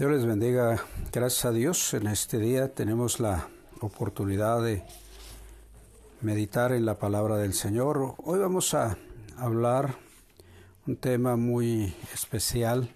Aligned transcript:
Dios 0.00 0.12
les 0.12 0.24
bendiga. 0.24 0.82
Gracias 1.12 1.44
a 1.44 1.52
Dios 1.52 1.92
en 1.92 2.06
este 2.06 2.38
día 2.38 2.72
tenemos 2.72 3.20
la 3.20 3.50
oportunidad 3.82 4.62
de 4.62 4.82
meditar 6.22 6.72
en 6.72 6.86
la 6.86 6.98
palabra 6.98 7.36
del 7.36 7.52
Señor. 7.52 8.14
Hoy 8.24 8.38
vamos 8.38 8.72
a 8.72 8.96
hablar 9.36 9.96
un 10.86 10.96
tema 10.96 11.36
muy 11.36 11.94
especial, 12.14 12.88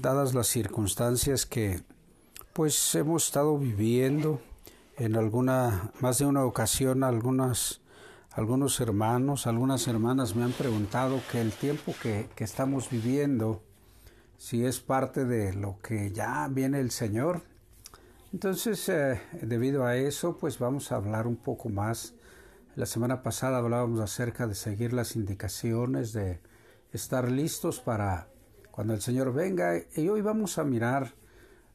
dadas 0.00 0.34
las 0.34 0.48
circunstancias 0.48 1.46
que 1.46 1.84
pues 2.52 2.92
hemos 2.96 3.26
estado 3.26 3.56
viviendo 3.56 4.40
en 4.96 5.14
alguna, 5.14 5.92
más 6.00 6.18
de 6.18 6.26
una 6.26 6.44
ocasión, 6.44 7.04
algunas, 7.04 7.82
algunos 8.32 8.80
hermanos, 8.80 9.46
algunas 9.46 9.86
hermanas 9.86 10.34
me 10.34 10.42
han 10.42 10.50
preguntado 10.54 11.20
que 11.30 11.40
el 11.40 11.52
tiempo 11.52 11.94
que, 12.02 12.28
que 12.34 12.42
estamos 12.42 12.90
viviendo, 12.90 13.62
si 14.36 14.64
es 14.64 14.80
parte 14.80 15.24
de 15.24 15.52
lo 15.52 15.78
que 15.78 16.10
ya 16.12 16.48
viene 16.48 16.80
el 16.80 16.90
Señor. 16.90 17.42
Entonces, 18.32 18.88
eh, 18.88 19.20
debido 19.42 19.84
a 19.84 19.96
eso, 19.96 20.36
pues 20.36 20.58
vamos 20.58 20.90
a 20.90 20.96
hablar 20.96 21.26
un 21.26 21.36
poco 21.36 21.68
más. 21.68 22.14
La 22.76 22.86
semana 22.86 23.22
pasada 23.22 23.58
hablábamos 23.58 24.00
acerca 24.00 24.46
de 24.46 24.54
seguir 24.54 24.92
las 24.92 25.14
indicaciones, 25.14 26.12
de 26.12 26.40
estar 26.92 27.30
listos 27.30 27.80
para 27.80 28.28
cuando 28.70 28.94
el 28.94 29.00
Señor 29.00 29.32
venga. 29.32 29.74
Y 29.94 30.08
hoy 30.08 30.20
vamos 30.20 30.58
a 30.58 30.64
mirar 30.64 31.14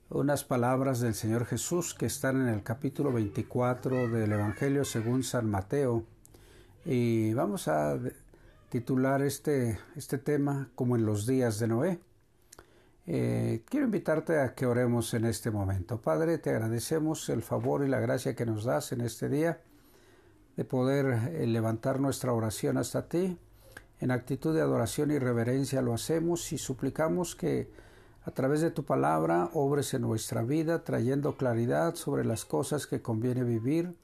unas 0.10 0.44
palabras 0.44 1.00
del 1.00 1.14
Señor 1.14 1.46
Jesús 1.46 1.94
que 1.94 2.08
están 2.08 2.42
en 2.42 2.54
el 2.54 2.64
capítulo 2.64 3.14
24 3.14 4.10
del 4.10 4.32
Evangelio 4.34 4.84
según 4.84 5.24
San 5.24 5.50
Mateo. 5.50 6.04
Y 6.84 7.34
vamos 7.34 7.68
a 7.68 7.98
titular 8.70 9.22
este, 9.22 9.80
este 9.96 10.18
tema 10.18 10.70
como 10.76 10.96
en 10.96 11.06
los 11.06 11.26
días 11.26 11.60
de 11.60 11.68
Noé. 11.68 12.00
Eh, 13.12 13.64
quiero 13.66 13.88
invitarte 13.88 14.40
a 14.40 14.54
que 14.54 14.68
oremos 14.68 15.16
en 15.16 15.26
este 15.26 15.50
momento. 15.50 16.00
Padre, 16.00 16.38
te 16.38 16.52
agradecemos 16.52 17.28
el 17.30 17.42
favor 17.42 17.84
y 17.84 17.90
la 17.90 18.00
gracia 18.00 18.36
que 18.36 18.46
nos 18.46 18.66
das 18.66 18.92
en 18.92 19.02
este 19.02 19.30
día 19.30 19.62
de 20.56 20.64
poder 20.64 21.32
eh, 21.34 21.48
levantar 21.48 22.00
nuestra 22.00 22.34
oración 22.34 22.78
hasta 22.78 23.10
ti. 23.10 23.36
En 24.00 24.12
actitud 24.12 24.54
de 24.54 24.62
adoración 24.62 25.10
y 25.10 25.18
reverencia 25.18 25.82
lo 25.82 25.96
hacemos 25.96 26.54
y 26.54 26.60
suplicamos 26.60 27.36
que 27.36 27.72
a 28.26 28.30
través 28.30 28.62
de 28.62 28.70
tu 28.70 28.86
palabra 28.86 29.50
obres 29.54 29.96
en 29.96 30.04
nuestra 30.04 30.44
vida, 30.44 30.84
trayendo 30.84 31.36
claridad 31.36 31.96
sobre 31.96 32.24
las 32.24 32.46
cosas 32.46 32.86
que 32.86 33.02
conviene 33.02 33.44
vivir, 33.44 33.96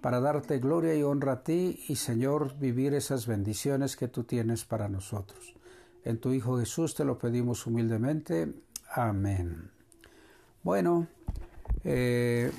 para 0.00 0.18
darte 0.18 0.58
gloria 0.58 0.96
y 0.96 1.04
honra 1.04 1.34
a 1.34 1.42
ti 1.44 1.84
y 1.86 1.94
Señor 1.94 2.58
vivir 2.58 2.94
esas 2.94 3.28
bendiciones 3.28 3.94
que 3.94 4.08
tú 4.08 4.24
tienes 4.24 4.64
para 4.64 4.88
nosotros. 4.88 5.54
En 6.04 6.18
tu 6.18 6.32
Hijo 6.32 6.58
Jesús 6.58 6.94
te 6.94 7.04
lo 7.04 7.18
pedimos 7.18 7.66
humildemente. 7.66 8.52
Amén. 8.92 9.70
Bueno, 10.62 11.06
eh, 11.84 12.50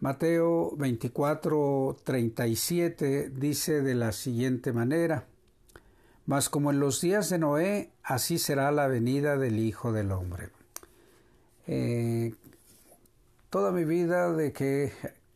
Mateo 0.00 0.74
24, 0.76 1.96
37 2.04 3.30
dice 3.30 3.82
de 3.82 3.94
la 3.94 4.12
siguiente 4.12 4.72
manera, 4.72 5.26
Mas 6.24 6.48
como 6.48 6.70
en 6.70 6.78
los 6.78 7.00
días 7.00 7.30
de 7.30 7.38
Noé, 7.38 7.90
así 8.02 8.38
será 8.38 8.70
la 8.70 8.86
venida 8.86 9.36
del 9.36 9.58
Hijo 9.58 9.92
del 9.92 10.12
Hombre. 10.12 10.50
Eh, 11.66 12.34
toda 13.50 13.72
mi 13.72 13.84
vida 13.84 14.32
de 14.32 14.52
que 14.52 14.92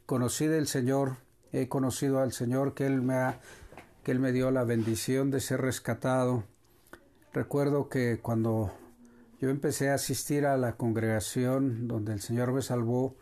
conocí 0.06 0.46
del 0.46 0.68
Señor, 0.68 1.16
he 1.52 1.68
conocido 1.68 2.20
al 2.20 2.32
Señor, 2.32 2.74
que 2.74 2.86
Él 2.86 3.02
me, 3.02 3.14
ha, 3.14 3.40
que 4.04 4.12
Él 4.12 4.20
me 4.20 4.32
dio 4.32 4.50
la 4.50 4.64
bendición 4.64 5.30
de 5.30 5.40
ser 5.40 5.60
rescatado, 5.60 6.44
Recuerdo 7.36 7.90
que 7.90 8.18
cuando 8.22 8.72
yo 9.42 9.50
empecé 9.50 9.90
a 9.90 9.96
asistir 9.96 10.46
a 10.46 10.56
la 10.56 10.78
congregación 10.78 11.86
donde 11.86 12.14
el 12.14 12.22
Señor 12.22 12.50
me 12.50 12.62
salvó, 12.62 13.14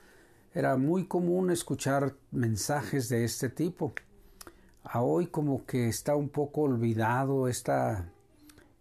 era 0.55 0.77
muy 0.77 1.09
común 1.09 1.51
escuchar 1.51 2.15
mensajes 2.31 3.09
de 3.09 3.25
este 3.25 3.49
tipo. 3.49 3.93
A 4.85 5.03
hoy 5.03 5.27
como 5.27 5.67
que 5.67 5.89
está 5.89 6.15
un 6.15 6.29
poco 6.29 6.61
olvidado 6.61 7.49
esta, 7.49 8.09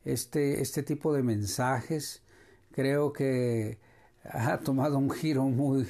este, 0.06 0.62
este 0.62 0.84
tipo 0.84 1.12
de 1.16 1.24
mensajes. 1.24 2.22
Creo 2.72 3.12
que 3.12 3.80
ha 4.24 4.60
tomado 4.64 5.00
un 5.00 5.10
giro 5.10 5.46
muy, 5.46 5.88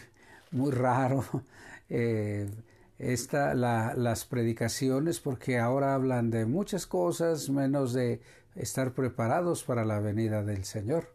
muy 0.52 0.72
raro. 0.72 1.26
Eh, 1.90 2.50
esta, 2.98 3.54
la, 3.54 3.94
las 3.96 4.26
predicaciones 4.26 5.20
porque 5.20 5.60
ahora 5.60 5.94
hablan 5.94 6.32
de 6.32 6.46
muchas 6.46 6.88
cosas 6.88 7.50
menos 7.50 7.94
de 7.94 8.22
estar 8.56 8.94
preparados 8.94 9.64
para 9.64 9.86
la 9.86 10.00
venida 10.00 10.44
del 10.44 10.66
Señor. 10.66 11.10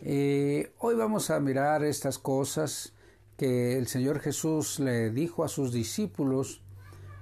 Eh, 0.00 0.72
hoy 0.78 0.94
vamos 0.94 1.30
a 1.30 1.40
mirar 1.40 1.84
estas 1.84 2.18
cosas 2.18 2.92
que 3.36 3.78
el 3.78 3.86
Señor 3.86 4.20
Jesús 4.20 4.78
le 4.78 5.10
dijo 5.10 5.44
a 5.44 5.48
sus 5.48 5.72
discípulos, 5.72 6.60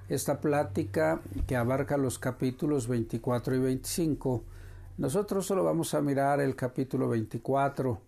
esta 0.08 0.40
plática 0.40 1.20
que 1.46 1.56
abarca 1.56 1.96
los 1.96 2.18
capítulos 2.18 2.86
24 2.86 3.54
y 3.54 3.58
25. 3.58 4.44
Nosotros 4.98 5.46
solo 5.46 5.64
vamos 5.64 5.94
a 5.94 6.02
mirar 6.02 6.40
el 6.40 6.54
capítulo 6.54 7.08
24 7.08 7.98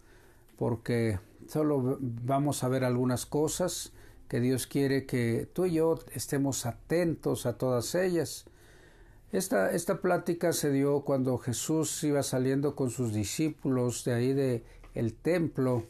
porque 0.59 1.19
solo 1.49 1.99
vamos 2.01 2.63
a 2.63 2.69
ver 2.69 2.85
algunas 2.85 3.27
cosas 3.27 3.93
que 4.29 4.41
Dios 4.41 4.67
quiere 4.67 5.07
que 5.07 5.49
tú 5.53 5.67
y 5.67 5.75
yo 5.75 5.99
estemos 6.13 6.67
atentos 6.67 7.47
a 7.47 7.57
todas 7.57 7.95
ellas. 7.95 8.45
Esta, 9.35 9.73
esta 9.73 10.01
plática 10.01 10.53
se 10.53 10.71
dio 10.71 11.01
cuando 11.01 11.39
Jesús 11.39 12.05
iba 12.05 12.23
saliendo 12.23 12.77
con 12.77 12.91
sus 12.91 13.13
discípulos 13.13 14.05
de 14.05 14.15
ahí 14.15 14.33
de 14.33 14.63
templo 15.23 15.89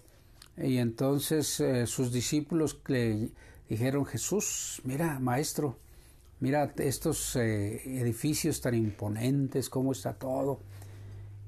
y 0.57 0.79
entonces 0.79 1.61
eh, 1.61 1.87
sus 1.87 2.11
discípulos 2.11 2.81
le 2.87 3.33
dijeron 3.69 4.07
Jesús, 4.07 4.81
mira 4.85 5.19
maestro, 5.21 5.77
mira 6.41 6.73
estos 6.79 7.37
eh, 7.37 7.83
edificios 8.01 8.63
tan 8.63 8.75
imponentes, 8.77 9.69
cómo 9.69 9.93
está 9.93 10.15
todo. 10.15 10.61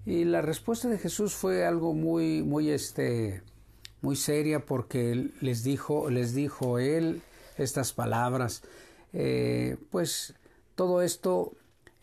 Y 0.04 0.24
la 0.24 0.42
respuesta 0.42 0.90
de 0.90 0.98
Jesús 0.98 1.32
fue 1.32 1.64
algo 1.64 1.94
muy, 1.94 2.42
muy, 2.42 2.68
este, 2.68 3.40
muy 4.02 4.16
seria 4.16 4.66
porque 4.66 5.30
les 5.40 5.64
dijo, 5.64 6.10
les 6.10 6.34
dijo 6.34 6.78
él 6.78 7.22
estas 7.56 7.94
palabras. 7.94 8.64
Eh, 9.14 9.78
pues 9.90 10.34
todo 10.74 11.00
esto 11.00 11.54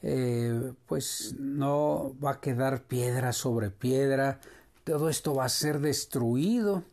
eh, 0.04 0.74
pues 0.86 1.36
no 1.40 2.14
va 2.24 2.32
a 2.32 2.40
quedar 2.42 2.84
piedra 2.84 3.32
sobre 3.32 3.70
piedra, 3.70 4.42
todo 4.84 5.08
esto 5.08 5.34
va 5.34 5.46
a 5.46 5.50
ser 5.50 5.80
destruido. 5.80 6.84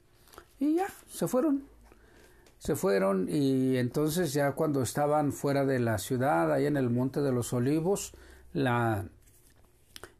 Y 0.60 0.76
ya, 0.76 0.86
se 1.08 1.26
fueron. 1.26 1.64
Se 2.58 2.76
fueron 2.76 3.26
y 3.28 3.78
entonces 3.78 4.32
ya 4.32 4.52
cuando 4.52 4.82
estaban 4.82 5.32
fuera 5.32 5.64
de 5.64 5.80
la 5.80 5.98
ciudad, 5.98 6.52
ahí 6.52 6.66
en 6.66 6.76
el 6.76 6.90
Monte 6.90 7.20
de 7.22 7.32
los 7.32 7.52
Olivos, 7.52 8.12
la 8.52 9.06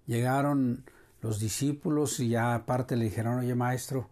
llegaron 0.06 0.84
los 1.20 1.38
discípulos 1.38 2.18
y 2.18 2.30
ya 2.30 2.54
aparte 2.54 2.96
le 2.96 3.04
dijeron, 3.04 3.38
oye 3.38 3.54
maestro, 3.54 4.08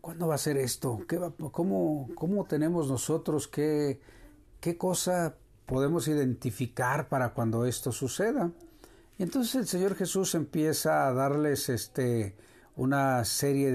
¿cuándo 0.00 0.28
va 0.28 0.36
a 0.36 0.38
ser 0.38 0.56
esto? 0.58 1.00
¿Qué 1.08 1.18
va, 1.18 1.32
cómo, 1.50 2.08
¿Cómo 2.14 2.44
tenemos 2.44 2.88
nosotros? 2.88 3.48
¿Qué, 3.48 4.00
qué 4.60 4.78
cosa 4.78 5.34
podemos 5.66 6.08
identificar 6.08 7.08
para 7.08 7.30
cuando 7.30 7.66
esto 7.66 7.92
suceda. 7.92 8.50
Y 9.18 9.22
entonces 9.22 9.54
el 9.54 9.66
Señor 9.66 9.94
Jesús 9.94 10.34
empieza 10.34 11.06
a 11.06 11.12
darles 11.12 11.68
este, 11.68 12.34
una 12.76 13.24
serie 13.24 13.72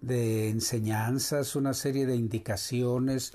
de, 0.00 0.48
enseñanzas, 0.48 1.56
una 1.56 1.74
serie 1.74 2.06
de 2.06 2.16
indicaciones, 2.16 3.32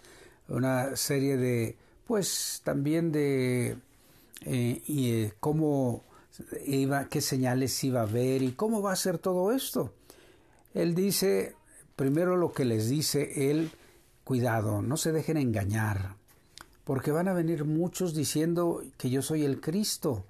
una 0.48 0.96
serie 0.96 1.38
de, 1.38 1.78
pues 2.06 2.62
también 2.64 3.12
de 3.12 3.78
eh, 4.46 4.82
y, 4.86 5.12
eh, 5.12 5.34
cómo 5.40 6.04
iba, 6.66 7.10
qué 7.10 7.22
señales 7.22 7.84
iba 7.84 8.02
a 8.02 8.06
ver 8.06 8.42
y 8.42 8.54
cómo 8.54 8.82
va 8.82 8.94
a 8.94 8.96
ser 8.96 9.18
todo 9.18 9.52
esto. 9.52 9.94
Él 10.74 10.96
dice, 10.96 11.56
primero 11.96 12.38
lo 12.38 12.52
que 12.52 12.66
les 12.66 12.90
dice 12.90 13.52
él, 13.52 13.72
cuidado, 14.24 14.82
no 14.82 14.96
se 14.96 15.12
dejen 15.12 15.38
engañar, 15.38 16.16
porque 16.90 17.12
van 17.12 17.28
a 17.28 17.34
venir 17.34 17.66
muchos 17.66 18.16
diciendo 18.16 18.82
que 18.98 19.12
yo 19.12 19.22
soy 19.22 19.46
el 19.46 19.62
Cristo 19.62 20.26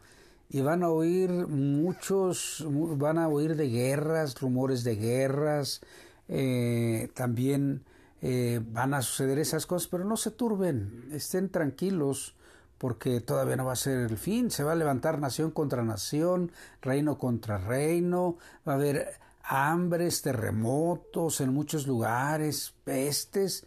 y 0.50 0.60
van 0.60 0.84
a 0.84 0.90
oír 0.90 1.30
muchos, 1.48 2.66
van 2.68 3.18
a 3.18 3.30
oír 3.30 3.56
de 3.56 3.70
guerras, 3.70 4.38
rumores 4.42 4.84
de 4.84 4.98
guerras, 4.98 5.80
eh, 6.28 7.12
también 7.14 7.86
eh, 8.22 8.60
van 8.74 8.94
a 8.94 9.02
suceder 9.02 9.40
esas 9.40 9.66
cosas, 9.66 9.88
pero 9.88 10.04
no 10.04 10.18
se 10.18 10.32
turben, 10.32 11.08
estén 11.14 11.48
tranquilos 11.48 12.36
porque 12.78 13.22
todavía 13.22 13.56
no 13.56 13.64
va 13.64 13.72
a 13.72 13.78
ser 13.78 14.00
el 14.12 14.18
fin, 14.18 14.52
se 14.52 14.66
va 14.66 14.74
a 14.74 14.76
levantar 14.76 15.18
nación 15.18 15.52
contra 15.52 15.82
nación, 15.86 16.52
reino 16.82 17.18
contra 17.18 17.58
reino, 17.58 18.36
va 18.68 18.74
a 18.74 18.76
haber 18.76 19.08
hambres, 19.44 20.22
terremotos 20.24 21.40
en 21.40 21.54
muchos 21.54 21.88
lugares, 21.88 22.74
pestes, 22.84 23.66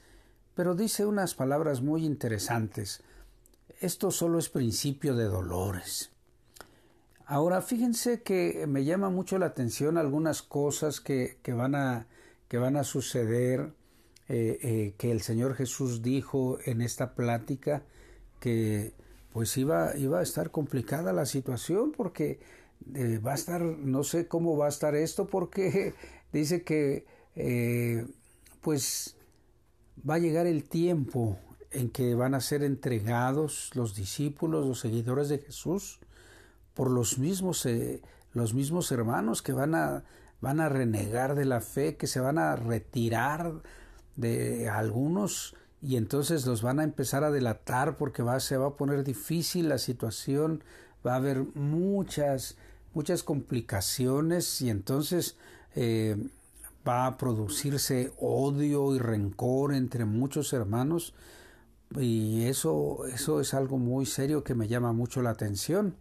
pero 0.55 0.75
dice 0.75 1.07
unas 1.07 1.35
palabras 1.35 1.81
muy 1.81 2.05
interesantes. 2.05 3.03
Esto 3.81 4.11
solo 4.11 4.39
es 4.39 4.49
principio 4.49 5.15
de 5.15 5.25
dolores. 5.25 6.11
Ahora 7.27 7.63
fíjense 7.63 8.23
que 8.23 8.67
me 8.67 8.85
llama 8.85 9.09
mucho 9.09 9.39
la 9.39 9.47
atención 9.47 9.97
algunas 9.97 10.43
cosas 10.43 11.01
que, 11.01 11.39
van 11.49 11.75
a 11.75 12.07
que 12.49 12.59
van 12.59 12.77
a 12.77 12.85
suceder, 12.85 13.73
eh, 14.29 14.59
eh, 14.63 14.95
que 14.99 15.11
el 15.11 15.23
Señor 15.23 15.55
Jesús 15.55 16.03
dijo 16.03 16.59
en 16.67 16.83
esta 16.83 17.15
plática 17.15 17.85
que 18.41 18.93
pues 19.33 19.57
iba, 19.57 19.97
iba 19.97 20.19
a 20.19 20.23
estar 20.23 20.51
complicada 20.51 21.15
la 21.15 21.25
situación 21.25 21.93
porque 21.93 22.41
eh, 22.95 23.19
va 23.19 23.33
a 23.33 23.37
estar, 23.37 23.63
no 23.63 24.05
sé 24.05 24.29
cómo 24.29 24.59
va 24.59 24.67
a 24.67 24.69
estar 24.69 24.95
esto 24.95 25.27
porque 25.27 25.95
dice 26.33 26.63
que 26.63 27.07
pues 28.61 29.17
va 30.09 30.15
a 30.15 30.19
llegar 30.19 30.47
el 30.47 30.65
tiempo 30.65 31.39
en 31.71 31.91
que 31.91 32.15
van 32.15 32.35
a 32.35 32.41
ser 32.41 32.63
entregados 32.63 33.71
los 33.75 33.95
discípulos, 33.95 34.67
los 34.67 34.81
seguidores 34.81 35.29
de 35.29 35.39
Jesús, 35.39 36.01
por 36.75 36.91
los 36.91 37.19
mismos, 37.19 37.65
eh, 37.67 38.03
los 38.33 38.55
mismos 38.55 38.91
hermanos 38.93 39.43
que 39.43 39.53
van 39.53 39.75
a, 39.75 40.05
van 40.41 40.61
a 40.61 40.69
renegar 40.69 41.35
de 41.35 41.45
la 41.45 41.61
fe, 41.61 41.97
que 41.97 42.07
se 42.07 42.21
van 42.21 42.39
a 42.39 42.57
retirar 42.57 43.63
de 44.17 44.69
algunos 44.69 45.55
y 45.81 45.97
entonces 45.97 46.47
los 46.47 46.63
van 46.63 46.79
a 46.79 46.85
empezar 46.85 47.25
a 47.25 47.31
delatar 47.31 47.97
porque 47.97 48.23
va, 48.23 48.39
se 48.41 48.57
va 48.57 48.69
a 48.69 48.77
poner 48.77 49.03
difícil 49.03 49.69
la 49.69 49.79
situación, 49.79 50.63
va 51.05 51.15
a 51.15 51.17
haber 51.17 51.45
muchas, 51.57 52.57
muchas 52.95 53.23
complicaciones 53.23 54.61
y 54.63 54.71
entonces 54.71 55.37
eh, 55.75 56.17
va 56.87 57.07
a 57.07 57.17
producirse 57.17 58.13
odio 58.19 58.95
y 58.95 58.99
rencor 58.99 59.75
entre 59.75 60.05
muchos 60.05 60.53
hermanos 60.53 61.15
y 61.99 62.45
eso, 62.45 63.07
eso 63.07 63.41
es 63.41 63.55
algo 63.55 63.79
muy 63.79 64.07
serio 64.07 64.45
que 64.45 64.55
me 64.55 64.69
llama 64.69 64.93
mucho 64.93 65.23
la 65.23 65.31
atención. 65.31 65.97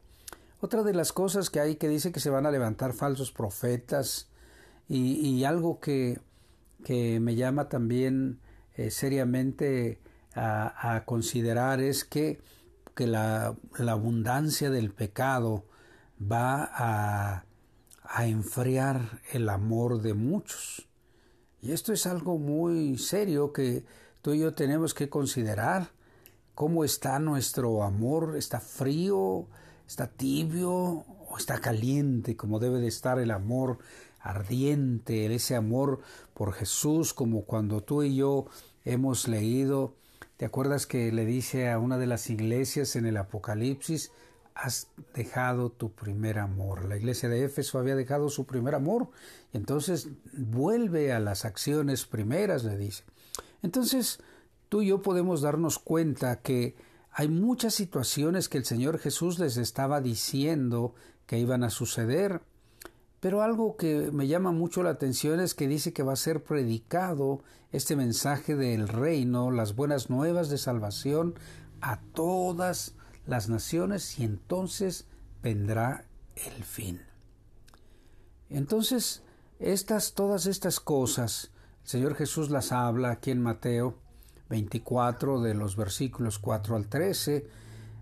Otra 0.59 0.83
de 0.83 0.93
las 0.93 1.11
cosas 1.11 1.49
que 1.49 1.59
hay 1.59 1.75
que 1.75 1.89
dice 1.89 2.11
que 2.11 2.19
se 2.19 2.29
van 2.29 2.45
a 2.45 2.51
levantar 2.51 2.93
falsos 2.93 3.31
profetas 3.31 4.29
y, 4.87 5.43
algo 5.45 5.79
que, 5.79 6.19
que, 6.83 7.19
me 7.21 7.35
llama 7.35 7.69
también 7.69 8.39
eh, 8.75 8.91
seriamente 8.91 9.99
a, 10.35 11.03
considerar 11.05 11.79
es 11.79 12.03
que, 12.03 12.41
que 12.93 13.07
la, 13.07 13.55
la, 13.77 13.93
abundancia 13.93 14.69
del 14.69 14.91
pecado 14.91 15.65
va 16.21 16.69
a, 16.73 17.45
a 18.13 18.27
enfriar 18.27 19.21
el 19.31 19.49
amor 19.49 20.01
de 20.01 20.13
muchos. 20.13 20.87
Y 21.61 21.71
esto 21.71 21.93
es 21.93 22.05
algo 22.05 22.37
muy 22.37 22.97
serio 22.97 23.53
que 23.53 23.85
tú 24.21 24.33
y 24.33 24.39
yo 24.39 24.53
tenemos 24.53 24.93
que 24.93 25.09
considerar. 25.09 25.91
¿Cómo 26.55 26.83
está 26.83 27.19
nuestro 27.19 27.83
amor? 27.83 28.35
¿Está 28.37 28.59
frío? 28.59 29.47
está 29.91 30.07
tibio 30.07 30.71
o 30.71 31.37
está 31.37 31.59
caliente, 31.59 32.37
como 32.37 32.59
debe 32.59 32.79
de 32.79 32.87
estar 32.87 33.19
el 33.19 33.29
amor 33.29 33.79
ardiente, 34.21 35.25
ese 35.35 35.57
amor 35.57 35.99
por 36.33 36.53
Jesús, 36.53 37.13
como 37.13 37.43
cuando 37.43 37.81
tú 37.81 38.01
y 38.01 38.15
yo 38.15 38.45
hemos 38.85 39.27
leído, 39.27 39.95
¿te 40.37 40.45
acuerdas 40.45 40.87
que 40.87 41.11
le 41.11 41.25
dice 41.25 41.69
a 41.69 41.77
una 41.77 41.97
de 41.97 42.07
las 42.07 42.29
iglesias 42.29 42.95
en 42.95 43.05
el 43.05 43.17
Apocalipsis, 43.17 44.13
has 44.61 44.89
dejado 45.15 45.71
tu 45.71 45.91
primer 45.91 46.37
amor? 46.37 46.85
La 46.85 46.97
iglesia 46.97 47.29
de 47.29 47.43
Éfeso 47.43 47.79
había 47.79 47.95
dejado 47.95 48.29
su 48.29 48.45
primer 48.45 48.75
amor, 48.75 49.09
y 49.51 49.57
entonces 49.57 50.09
vuelve 50.33 51.11
a 51.11 51.19
las 51.19 51.45
acciones 51.45 52.05
primeras, 52.05 52.63
le 52.63 52.77
dice. 52.77 53.03
Entonces, 53.63 54.19
tú 54.69 54.81
y 54.81 54.87
yo 54.87 55.01
podemos 55.01 55.41
darnos 55.41 55.79
cuenta 55.79 56.41
que 56.41 56.75
hay 57.11 57.27
muchas 57.27 57.73
situaciones 57.73 58.49
que 58.49 58.57
el 58.57 58.65
Señor 58.65 58.99
Jesús 58.99 59.39
les 59.39 59.57
estaba 59.57 59.99
diciendo 59.99 60.93
que 61.25 61.39
iban 61.39 61.63
a 61.63 61.69
suceder, 61.69 62.41
pero 63.19 63.41
algo 63.41 63.77
que 63.77 64.11
me 64.11 64.27
llama 64.27 64.51
mucho 64.51 64.83
la 64.83 64.91
atención 64.91 65.39
es 65.39 65.53
que 65.53 65.67
dice 65.67 65.91
que 65.91 66.03
va 66.03 66.13
a 66.13 66.17
ser 66.17 66.43
predicado 66.43 67.43
este 67.71 67.95
mensaje 67.95 68.55
del 68.55 68.87
reino, 68.87 69.51
las 69.51 69.75
buenas 69.75 70.09
nuevas 70.09 70.49
de 70.49 70.57
salvación 70.57 71.35
a 71.81 71.99
todas 72.13 72.95
las 73.25 73.49
naciones 73.49 74.19
y 74.19 74.23
entonces 74.23 75.07
vendrá 75.41 76.05
el 76.35 76.63
fin. 76.63 77.01
Entonces, 78.49 79.23
estas 79.59 80.13
todas 80.13 80.45
estas 80.45 80.79
cosas, 80.79 81.51
el 81.83 81.89
Señor 81.89 82.15
Jesús 82.15 82.49
las 82.49 82.71
habla 82.71 83.11
aquí 83.11 83.31
en 83.31 83.41
Mateo 83.41 83.97
24 84.49 85.41
de 85.41 85.53
los 85.53 85.75
versículos 85.75 86.39
4 86.39 86.75
al 86.75 86.87
13, 86.87 87.47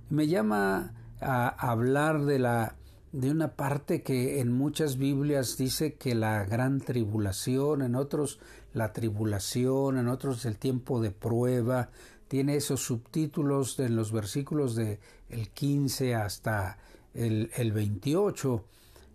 me 0.09 0.27
llama 0.27 0.93
a 1.21 1.47
hablar 1.47 2.25
de 2.25 2.39
la 2.39 2.75
de 3.11 3.31
una 3.31 3.55
parte 3.55 4.03
que 4.03 4.39
en 4.39 4.51
muchas 4.51 4.97
Biblias 4.97 5.57
dice 5.57 5.95
que 5.95 6.13
la 6.13 6.45
gran 6.45 6.79
tribulación, 6.79 7.81
en 7.81 7.95
otros 7.95 8.39
la 8.73 8.93
tribulación, 8.93 9.97
en 9.97 10.07
otros 10.07 10.45
el 10.45 10.57
tiempo 10.57 11.01
de 11.01 11.11
prueba, 11.11 11.89
tiene 12.29 12.55
esos 12.55 12.81
subtítulos 12.81 13.77
en 13.79 13.97
los 13.97 14.13
versículos 14.13 14.75
de 14.75 14.99
el 15.29 15.49
15 15.49 16.15
hasta 16.15 16.77
el, 17.13 17.51
el 17.57 17.73
28. 17.73 18.63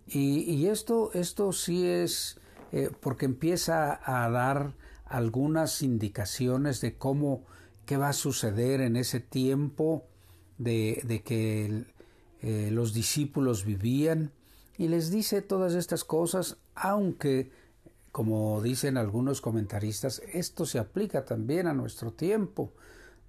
Y, 0.07 0.41
y, 0.41 0.67
esto, 0.67 1.09
esto 1.13 1.51
sí 1.51 1.87
es 1.87 2.37
eh, 2.71 2.91
porque 2.99 3.25
empieza 3.25 3.99
a 4.03 4.29
dar 4.29 4.73
algunas 5.05 5.81
indicaciones 5.81 6.81
de 6.81 6.97
cómo, 6.97 7.43
qué 7.85 7.97
va 7.97 8.09
a 8.09 8.13
suceder 8.13 8.81
en 8.81 8.97
ese 8.97 9.19
tiempo 9.21 10.05
de, 10.57 11.01
de 11.05 11.21
que 11.23 11.85
eh, 12.41 12.69
los 12.71 12.93
discípulos 12.93 13.65
vivían 13.65 14.31
y 14.77 14.89
les 14.89 15.09
dice 15.09 15.41
todas 15.41 15.73
estas 15.73 16.03
cosas, 16.03 16.57
aunque, 16.75 17.49
como 18.11 18.61
dicen 18.61 18.97
algunos 18.97 19.39
comentaristas, 19.39 20.21
esto 20.33 20.65
se 20.65 20.79
aplica 20.79 21.23
también 21.23 21.67
a 21.67 21.73
nuestro 21.73 22.11
tiempo. 22.11 22.73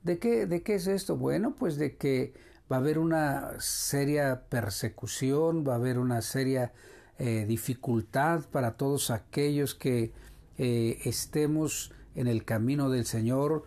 ¿De 0.07 0.21
qué, 0.21 0.47
de 0.47 0.63
qué 0.63 0.77
es 0.77 0.87
esto? 0.87 1.17
Bueno, 1.17 1.57
pues 1.59 1.79
de 1.79 1.97
que 1.97 2.33
va 2.71 2.77
a 2.77 2.79
haber 2.79 3.01
una 3.01 3.59
seria 3.59 4.45
persecución, 4.49 5.67
va 5.67 5.73
a 5.73 5.77
haber 5.79 5.99
una 5.99 6.23
seria 6.23 6.73
eh, 7.19 7.45
dificultad 7.45 8.45
para 8.53 8.77
todos 8.77 9.11
aquellos 9.11 9.75
que 9.75 10.13
eh, 10.59 11.01
estemos 11.05 11.91
en 12.15 12.29
el 12.29 12.45
camino 12.45 12.89
del 12.89 13.05
Señor 13.05 13.65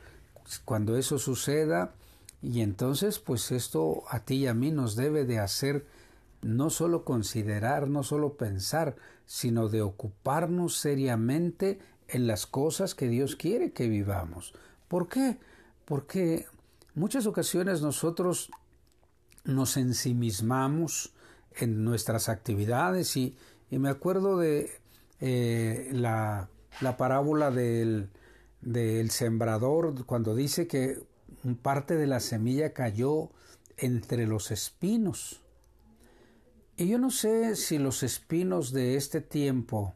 cuando 0.63 0.95
eso 0.95 1.19
suceda 1.19 1.93
y 2.41 2.61
entonces 2.61 3.19
pues 3.19 3.51
esto 3.51 4.03
a 4.09 4.21
ti 4.21 4.35
y 4.35 4.47
a 4.47 4.53
mí 4.53 4.71
nos 4.71 4.95
debe 4.95 5.25
de 5.25 5.39
hacer 5.39 5.87
no 6.41 6.69
solo 6.69 7.03
considerar, 7.03 7.89
no 7.89 8.01
solo 8.01 8.37
pensar, 8.37 8.95
sino 9.25 9.67
de 9.67 9.81
ocuparnos 9.81 10.77
seriamente 10.77 11.79
en 12.07 12.27
las 12.27 12.47
cosas 12.47 12.95
que 12.95 13.09
Dios 13.09 13.35
quiere 13.35 13.73
que 13.73 13.89
vivamos. 13.89 14.53
¿Por 14.87 15.09
qué? 15.09 15.37
Porque 15.89 16.45
muchas 16.95 17.25
ocasiones 17.25 17.81
nosotros 17.81 18.49
nos 19.43 19.75
ensimismamos 19.75 21.13
en 21.57 21.83
nuestras 21.83 22.29
actividades 22.29 23.17
y, 23.17 23.35
me 23.71 23.89
acuerdo 23.89 24.37
de 24.37 24.71
eh, 25.19 25.89
la 25.91 26.47
la 26.81 26.97
parábola 26.97 27.51
del, 27.51 28.09
del 28.61 29.09
sembrador 29.09 30.05
cuando 30.05 30.35
dice 30.35 30.67
que 30.67 31.01
parte 31.61 31.95
de 31.95 32.07
la 32.07 32.19
semilla 32.19 32.73
cayó 32.73 33.29
entre 33.77 34.27
los 34.27 34.51
espinos. 34.51 35.41
Y 36.77 36.87
yo 36.87 36.97
no 36.97 37.11
sé 37.11 37.55
si 37.55 37.77
los 37.77 38.03
espinos 38.03 38.71
de 38.71 38.95
este 38.95 39.19
tiempo, 39.19 39.93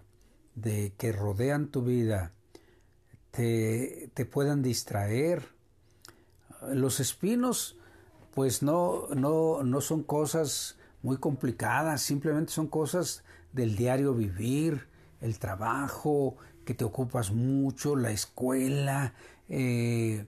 de 0.56 0.94
que 0.98 1.12
rodean 1.12 1.68
tu 1.68 1.82
vida, 1.82 2.34
te, 3.32 4.12
te 4.14 4.26
puedan 4.26 4.62
distraer. 4.62 5.53
Los 6.74 7.00
espinos, 7.00 7.78
pues 8.34 8.64
no, 8.64 9.08
no, 9.16 9.64
no 9.64 9.82
son 9.82 10.04
cosas 10.04 10.78
muy 11.02 11.18
complicadas, 11.18 12.02
simplemente 12.02 12.52
son 12.52 12.68
cosas 12.68 13.24
del 13.52 13.76
diario 13.76 14.14
vivir, 14.14 14.88
el 15.22 15.40
trabajo, 15.40 16.38
que 16.66 16.74
te 16.74 16.86
ocupas 16.86 17.32
mucho, 17.32 17.96
la 17.96 18.12
escuela, 18.12 19.14
eh, 19.50 20.26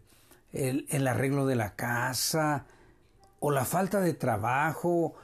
el, 0.51 1.07
arreglo 1.07 1.45
de 1.45 1.55
la 1.55 1.75
casa 1.75 2.65
o 3.39 3.51
la 3.51 3.65
falta 3.65 3.99
de 4.01 4.13
trabajo, 4.13 5.15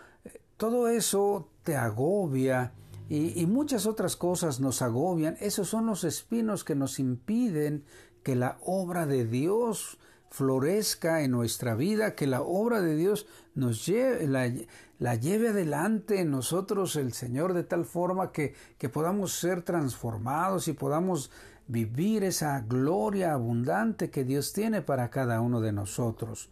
todo 0.58 0.88
eso 0.89 1.50
te 1.63 1.75
agobia 1.75 2.74
y, 3.10 3.39
y, 3.39 3.46
muchas 3.46 3.86
otras 3.86 4.15
cosas 4.15 4.60
nos 4.60 4.82
agobian. 4.82 5.38
Esos 5.39 5.68
son 5.68 5.86
los 5.86 6.03
espinos 6.03 6.63
que 6.63 6.75
nos 6.75 7.00
impiden 7.00 7.84
que 8.24 8.36
la 8.36 8.58
obra 8.63 9.06
de 9.06 9.25
Dios 9.25 9.98
florezca 10.31 11.21
en 11.23 11.31
nuestra 11.31 11.75
vida, 11.75 12.15
que 12.15 12.25
la 12.25 12.41
obra 12.41 12.81
de 12.81 12.95
Dios 12.95 13.27
nos 13.53 13.85
lleve, 13.85 14.27
la, 14.27 15.15
lleve 15.15 15.50
adelante 15.50 16.21
en 16.21 16.31
nosotros 16.31 16.95
el 16.95 17.11
Señor 17.11 17.53
de 17.53 17.63
tal 17.63 17.83
forma 17.83 18.31
que, 18.31 18.55
que 18.77 18.88
podamos 18.88 19.33
ser 19.33 19.61
transformados 19.61 20.69
y 20.69 20.73
podamos 20.73 21.31
vivir 21.67 22.23
esa 22.23 22.61
gloria 22.61 23.33
abundante 23.33 24.09
que 24.09 24.23
Dios 24.23 24.53
tiene 24.53 24.81
para 24.81 25.09
cada 25.09 25.41
uno 25.41 25.59
de 25.59 25.73
nosotros. 25.73 26.50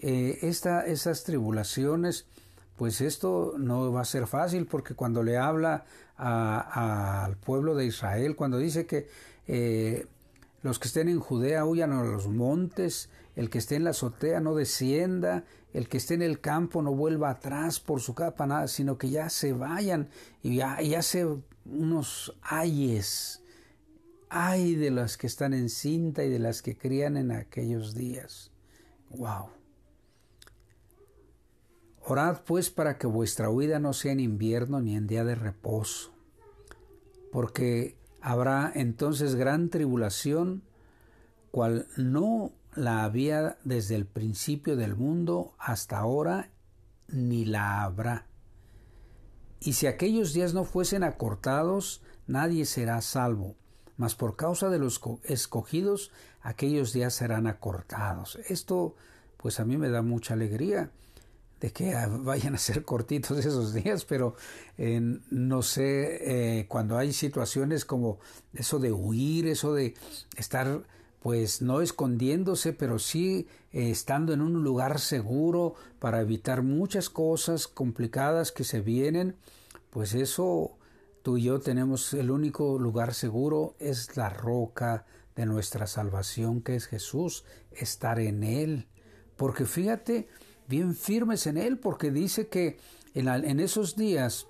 Eh, 0.00 0.38
esas 0.42 1.24
tribulaciones, 1.24 2.26
pues 2.76 3.00
esto 3.00 3.54
no 3.56 3.90
va 3.90 4.02
a 4.02 4.04
ser 4.04 4.26
fácil 4.26 4.66
porque 4.66 4.94
cuando 4.94 5.22
le 5.22 5.38
habla 5.38 5.86
al 6.18 7.36
pueblo 7.36 7.74
de 7.74 7.86
Israel, 7.86 8.36
cuando 8.36 8.58
dice 8.58 8.86
que 8.86 9.08
eh, 9.46 10.06
los 10.62 10.78
que 10.78 10.88
estén 10.88 11.08
en 11.08 11.20
Judea 11.20 11.64
huyan 11.64 11.92
a 11.92 12.02
los 12.02 12.28
montes, 12.28 13.10
el 13.36 13.50
que 13.50 13.58
esté 13.58 13.76
en 13.76 13.84
la 13.84 13.90
azotea 13.90 14.40
no 14.40 14.54
descienda, 14.54 15.44
el 15.72 15.88
que 15.88 15.98
esté 15.98 16.14
en 16.14 16.22
el 16.22 16.40
campo 16.40 16.82
no 16.82 16.92
vuelva 16.92 17.30
atrás 17.30 17.78
por 17.78 18.00
su 18.00 18.14
capa, 18.14 18.46
nada, 18.46 18.66
sino 18.68 18.98
que 18.98 19.10
ya 19.10 19.28
se 19.30 19.52
vayan 19.52 20.08
y 20.42 20.56
ya, 20.56 20.82
y 20.82 20.94
hace 20.94 21.26
unos 21.64 22.36
ayes, 22.42 23.42
ay 24.28 24.74
de 24.74 24.90
las 24.90 25.16
que 25.16 25.26
están 25.26 25.54
en 25.54 25.68
cinta 25.68 26.24
y 26.24 26.30
de 26.30 26.38
las 26.38 26.62
que 26.62 26.76
crían 26.76 27.16
en 27.16 27.30
aquellos 27.30 27.94
días. 27.94 28.50
Wow. 29.10 29.50
Orad 32.00 32.40
pues 32.44 32.70
para 32.70 32.98
que 32.98 33.06
vuestra 33.06 33.50
huida 33.50 33.78
no 33.78 33.92
sea 33.92 34.12
en 34.12 34.20
invierno 34.20 34.80
ni 34.80 34.96
en 34.96 35.06
día 35.06 35.24
de 35.24 35.34
reposo, 35.34 36.10
porque 37.30 37.96
habrá 38.28 38.70
entonces 38.74 39.36
gran 39.36 39.70
tribulación, 39.70 40.62
cual 41.50 41.86
no 41.96 42.52
la 42.74 43.04
había 43.04 43.56
desde 43.64 43.94
el 43.94 44.04
principio 44.04 44.76
del 44.76 44.94
mundo 44.94 45.54
hasta 45.58 45.96
ahora, 45.96 46.50
ni 47.08 47.46
la 47.46 47.82
habrá. 47.82 48.26
Y 49.60 49.72
si 49.72 49.86
aquellos 49.86 50.34
días 50.34 50.52
no 50.52 50.64
fuesen 50.64 51.04
acortados, 51.04 52.02
nadie 52.26 52.66
será 52.66 53.00
salvo, 53.00 53.56
mas 53.96 54.14
por 54.14 54.36
causa 54.36 54.68
de 54.68 54.78
los 54.78 55.00
escogidos, 55.24 56.12
aquellos 56.42 56.92
días 56.92 57.14
serán 57.14 57.46
acortados. 57.46 58.38
Esto, 58.50 58.94
pues 59.38 59.58
a 59.58 59.64
mí 59.64 59.78
me 59.78 59.88
da 59.88 60.02
mucha 60.02 60.34
alegría 60.34 60.90
de 61.60 61.72
que 61.72 61.94
vayan 62.20 62.54
a 62.54 62.58
ser 62.58 62.84
cortitos 62.84 63.38
esos 63.38 63.74
días, 63.74 64.04
pero 64.04 64.36
eh, 64.76 65.00
no 65.30 65.62
sé, 65.62 66.60
eh, 66.60 66.66
cuando 66.68 66.98
hay 66.98 67.12
situaciones 67.12 67.84
como 67.84 68.18
eso 68.54 68.78
de 68.78 68.92
huir, 68.92 69.46
eso 69.46 69.74
de 69.74 69.94
estar 70.36 70.82
pues 71.20 71.62
no 71.62 71.80
escondiéndose, 71.80 72.72
pero 72.72 72.98
sí 72.98 73.48
eh, 73.72 73.90
estando 73.90 74.32
en 74.32 74.40
un 74.40 74.62
lugar 74.62 75.00
seguro 75.00 75.74
para 75.98 76.20
evitar 76.20 76.62
muchas 76.62 77.10
cosas 77.10 77.66
complicadas 77.66 78.52
que 78.52 78.64
se 78.64 78.80
vienen, 78.80 79.36
pues 79.90 80.14
eso 80.14 80.78
tú 81.22 81.36
y 81.36 81.42
yo 81.42 81.60
tenemos 81.60 82.14
el 82.14 82.30
único 82.30 82.78
lugar 82.78 83.14
seguro 83.14 83.74
es 83.80 84.16
la 84.16 84.30
roca 84.30 85.06
de 85.34 85.46
nuestra 85.46 85.86
salvación 85.86 86.62
que 86.62 86.76
es 86.76 86.86
Jesús, 86.86 87.44
estar 87.72 88.18
en 88.20 88.42
Él. 88.42 88.86
Porque 89.36 89.66
fíjate, 89.66 90.28
bien 90.68 90.94
firmes 90.94 91.46
en 91.46 91.56
Él, 91.56 91.78
porque 91.78 92.10
dice 92.10 92.48
que 92.48 92.78
en, 93.14 93.58
esos 93.58 93.96
días 93.96 94.46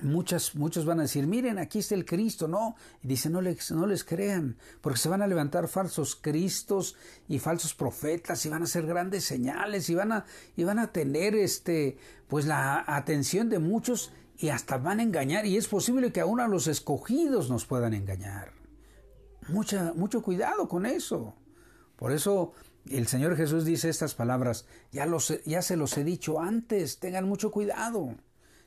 muchas, 0.00 0.54
muchos 0.54 0.84
van 0.84 1.00
a 1.00 1.02
decir, 1.02 1.26
miren, 1.26 1.58
aquí 1.58 1.80
está 1.80 1.94
el 1.94 2.04
Cristo, 2.04 2.48
no, 2.48 2.76
y 3.02 3.08
dice, 3.08 3.28
no 3.28 3.40
les, 3.40 3.70
no 3.72 3.86
les 3.86 4.04
crean, 4.04 4.56
porque 4.80 4.98
se 4.98 5.08
van 5.08 5.22
a 5.22 5.26
levantar 5.26 5.68
falsos 5.68 6.16
Cristos 6.16 6.96
y 7.28 7.38
falsos 7.38 7.74
profetas, 7.74 8.46
y 8.46 8.48
van 8.48 8.62
a 8.62 8.66
hacer 8.66 8.86
grandes 8.86 9.24
señales, 9.24 9.90
y 9.90 9.94
van 9.94 10.12
a, 10.12 10.24
y 10.56 10.64
van 10.64 10.78
a 10.78 10.92
tener 10.92 11.34
este, 11.34 11.98
pues 12.28 12.46
la 12.46 12.84
atención 12.86 13.48
de 13.48 13.58
muchos, 13.58 14.12
y 14.38 14.50
hasta 14.50 14.78
van 14.78 15.00
a 15.00 15.02
engañar, 15.02 15.44
y 15.44 15.56
es 15.56 15.66
posible 15.66 16.12
que 16.12 16.20
aún 16.20 16.40
a 16.40 16.48
los 16.48 16.66
escogidos 16.68 17.50
nos 17.50 17.66
puedan 17.66 17.94
engañar. 17.94 18.52
Mucha, 19.48 19.92
mucho 19.94 20.22
cuidado 20.22 20.68
con 20.68 20.86
eso. 20.86 21.34
Por 21.96 22.12
eso 22.12 22.52
el 22.90 23.06
Señor 23.06 23.36
Jesús 23.36 23.64
dice 23.64 23.88
estas 23.88 24.14
palabras, 24.14 24.66
ya, 24.92 25.06
los, 25.06 25.42
ya 25.44 25.62
se 25.62 25.76
los 25.76 25.96
he 25.98 26.04
dicho 26.04 26.40
antes, 26.40 26.98
tengan 26.98 27.28
mucho 27.28 27.50
cuidado. 27.50 28.14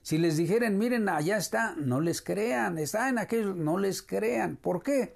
Si 0.02 0.18
les 0.18 0.38
dijeren, 0.38 0.78
miren, 0.78 1.10
allá 1.10 1.38
está, 1.38 1.76
no 1.76 2.02
les 2.02 2.22
crean, 2.22 2.78
está 2.78 3.10
en 3.10 3.20
aquello, 3.20 3.54
no 3.54 3.78
les 3.78 4.02
crean. 4.02 4.56
¿Por 4.56 4.82
qué? 4.82 5.16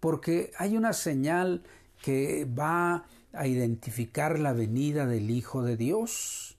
Porque 0.00 0.52
hay 0.58 0.76
una 0.76 0.92
señal 0.92 1.62
que 2.02 2.44
va 2.46 3.06
a 3.32 3.46
identificar 3.46 4.38
la 4.38 4.52
venida 4.52 5.06
del 5.06 5.30
Hijo 5.30 5.62
de 5.62 5.76
Dios. 5.76 6.56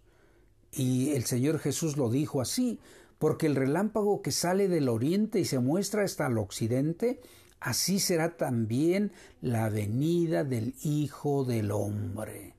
Y 0.71 1.11
el 1.11 1.25
Señor 1.25 1.59
Jesús 1.59 1.97
lo 1.97 2.09
dijo 2.09 2.41
así, 2.41 2.79
porque 3.19 3.45
el 3.45 3.55
relámpago 3.55 4.21
que 4.21 4.31
sale 4.31 4.67
del 4.67 4.89
oriente 4.89 5.39
y 5.39 5.45
se 5.45 5.59
muestra 5.59 6.03
hasta 6.03 6.27
el 6.27 6.37
occidente, 6.37 7.21
así 7.63 7.99
será 7.99 8.35
también 8.35 9.13
la 9.41 9.69
venida 9.69 10.43
del 10.43 10.75
Hijo 10.83 11.45
del 11.45 11.71
Hombre. 11.71 12.55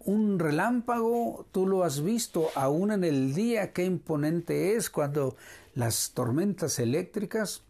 Un 0.00 0.38
relámpago, 0.38 1.46
tú 1.52 1.66
lo 1.66 1.84
has 1.84 2.02
visto 2.02 2.48
aún 2.56 2.90
en 2.90 3.04
el 3.04 3.32
día, 3.32 3.72
qué 3.72 3.84
imponente 3.84 4.74
es 4.74 4.90
cuando 4.90 5.36
las 5.72 6.10
tormentas 6.12 6.78
eléctricas 6.80 7.62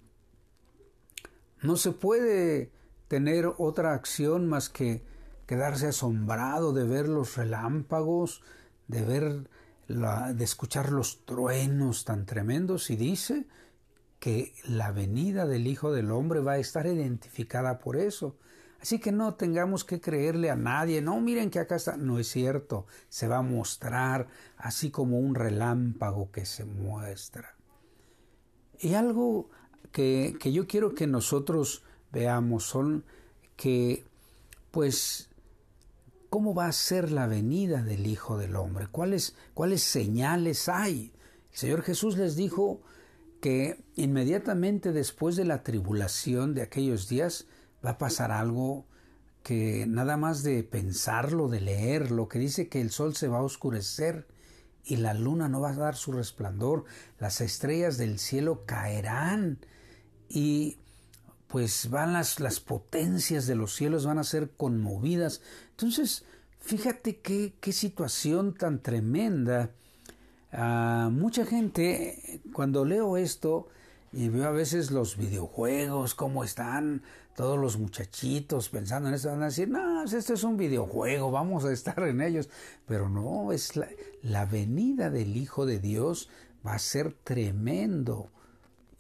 no 1.61 1.77
se 1.77 1.93
puede 1.93 2.71
tener 3.09 3.47
otra 3.59 3.93
acción 3.93 4.49
más 4.49 4.71
que 4.71 5.03
quedarse 5.47 5.89
asombrado 5.89 6.73
de 6.73 6.85
ver 6.85 7.09
los 7.09 7.37
relámpagos, 7.37 8.43
de 8.89 9.03
ver 9.03 9.49
de 9.87 10.45
escuchar 10.45 10.91
los 10.91 11.27
truenos 11.27 12.07
tan 12.07 12.25
tremendos 12.25 12.89
y 12.89 12.97
dice 12.97 13.45
que 14.25 14.55
la 14.67 14.91
venida 14.91 15.45
del 15.45 15.67
Hijo 15.67 15.93
del 15.93 16.11
Hombre 16.11 16.41
va 16.41 16.53
a 16.53 16.59
estar 16.59 16.87
identificada 16.87 17.79
por 17.79 17.95
eso. 17.99 18.39
Así 18.81 18.99
que 18.99 19.13
no 19.13 19.35
tengamos 19.35 19.85
que 19.85 20.01
creerle 20.01 20.49
a 20.49 20.57
nadie, 20.57 21.03
no 21.03 21.21
miren 21.21 21.51
que 21.51 21.59
acá 21.59 21.77
está, 21.77 21.99
no 21.99 22.19
es 22.19 22.29
cierto, 22.29 22.87
se 23.11 23.29
va 23.29 23.37
a 23.37 23.43
mostrar 23.43 24.29
así 24.57 24.91
como 24.91 25.19
un 25.19 25.35
relámpago 25.35 26.31
que 26.33 26.47
se 26.47 26.65
muestra. 26.65 27.55
Y 28.81 28.95
algo 28.95 29.51
que, 29.93 30.39
que 30.41 30.55
yo 30.55 30.67
quiero 30.67 30.95
que 30.95 31.07
nosotros 31.07 31.83
veamos 32.11 32.65
son 32.65 33.05
que, 33.57 34.07
pues, 34.71 35.29
¿cómo 36.31 36.55
va 36.55 36.69
a 36.69 36.73
ser 36.73 37.13
la 37.13 37.27
venida 37.27 37.83
del 37.83 38.07
Hijo 38.07 38.39
del 38.39 38.57
Hombre? 38.57 38.87
¿Cuáles, 38.91 39.37
cuáles 39.53 39.83
señales 39.83 40.71
hay? 40.71 41.13
El 41.53 41.59
Señor 41.59 41.83
Jesús 41.83 42.17
les 42.17 42.37
dijo, 42.37 42.81
que 43.45 43.85
inmediatamente 43.95 44.91
después 44.91 45.37
de 45.37 45.45
la 45.45 45.63
tribulación 45.63 46.55
de 46.55 46.63
aquellos 46.63 47.11
días 47.11 47.45
va 47.85 47.91
a 47.91 47.99
pasar 47.99 48.33
algo 48.33 48.87
que 49.43 49.85
nada 49.87 50.17
más 50.17 50.43
de 50.43 50.65
pensarlo, 50.65 51.51
de 51.51 51.61
leerlo, 51.61 52.27
que 52.27 52.39
dice 52.39 52.71
que 52.71 52.81
el 52.81 52.91
sol 52.91 53.15
se 53.15 53.29
va 53.29 53.41
a 53.41 53.43
oscurecer 53.43 54.27
y 54.83 54.97
la 54.97 55.13
luna 55.13 55.51
no 55.51 55.61
va 55.61 55.73
a 55.73 55.77
dar 55.77 55.95
su 55.95 56.13
resplandor, 56.13 56.87
las 57.19 57.43
estrellas 57.43 57.99
del 57.99 58.19
cielo 58.19 58.65
caerán 58.65 59.59
y 60.27 60.79
pues 61.47 61.91
van 61.91 62.15
las, 62.15 62.41
las 62.41 62.61
potencias 62.61 63.47
de 63.47 63.57
los 63.57 63.75
cielos 63.75 64.07
van 64.07 64.17
a 64.17 64.25
ser 64.25 64.53
conmovidas. 64.53 65.43
Entonces, 65.73 66.25
fíjate 66.61 67.21
qué, 67.21 67.59
qué 67.61 67.75
situación 67.75 68.55
tan 68.55 68.81
tremenda 68.81 69.71
mucha 71.11 71.45
gente, 71.45 72.41
cuando 72.53 72.85
leo 72.85 73.17
esto 73.17 73.69
y 74.13 74.29
veo 74.29 74.47
a 74.47 74.53
veces 74.53 74.91
los 74.91 75.17
videojuegos, 75.17 76.15
cómo 76.15 76.45
están 76.45 77.03
todos 77.35 77.59
los 77.59 77.79
muchachitos 77.79 78.69
pensando 78.69 79.09
en 79.09 79.17
esto, 79.17 79.31
van 79.31 79.43
a 79.43 79.47
decir, 79.47 79.69
no, 79.69 80.05
este 80.05 80.35
es 80.35 80.45
un 80.45 80.57
videojuego, 80.57 81.33
vamos 81.33 81.65
a 81.65 81.73
estar 81.73 82.01
en 82.05 82.21
ellos. 82.21 82.49
Pero 82.87 83.09
no, 83.09 83.51
es 83.53 83.77
la, 83.77 83.89
la 84.23 84.45
venida 84.47 85.11
del 85.11 85.37
Hijo 85.37 85.67
de 85.67 85.81
Dios 85.81 86.29
va 86.65 86.75
a 86.75 86.79
ser 86.79 87.13
tremendo. 87.13 88.29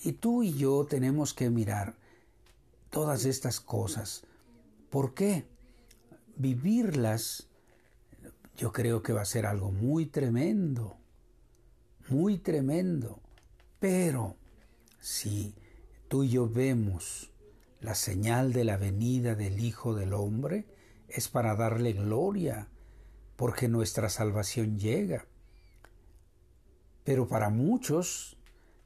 Y 0.02 0.12
tú 0.12 0.42
y 0.42 0.54
yo 0.54 0.84
tenemos 0.84 1.32
que 1.34 1.50
mirar 1.50 1.94
todas 2.90 3.24
estas 3.24 3.60
cosas. 3.60 4.24
¿Por 4.90 5.14
qué? 5.14 5.46
Vivirlas 6.36 7.46
yo 8.56 8.72
creo 8.72 9.02
que 9.02 9.12
va 9.12 9.22
a 9.22 9.26
ser 9.26 9.46
algo 9.46 9.70
muy 9.70 10.06
tremendo 10.06 10.96
muy 12.08 12.38
tremendo. 12.38 13.20
Pero 13.78 14.36
si 15.00 15.54
tú 16.08 16.24
y 16.24 16.30
yo 16.30 16.48
vemos 16.48 17.30
la 17.80 17.94
señal 17.94 18.52
de 18.52 18.64
la 18.64 18.76
venida 18.76 19.34
del 19.34 19.60
Hijo 19.60 19.94
del 19.94 20.12
Hombre, 20.12 20.66
es 21.08 21.28
para 21.28 21.54
darle 21.54 21.92
gloria, 21.92 22.68
porque 23.36 23.68
nuestra 23.68 24.08
salvación 24.08 24.78
llega. 24.78 25.26
Pero 27.04 27.28
para 27.28 27.50
muchos 27.50 28.36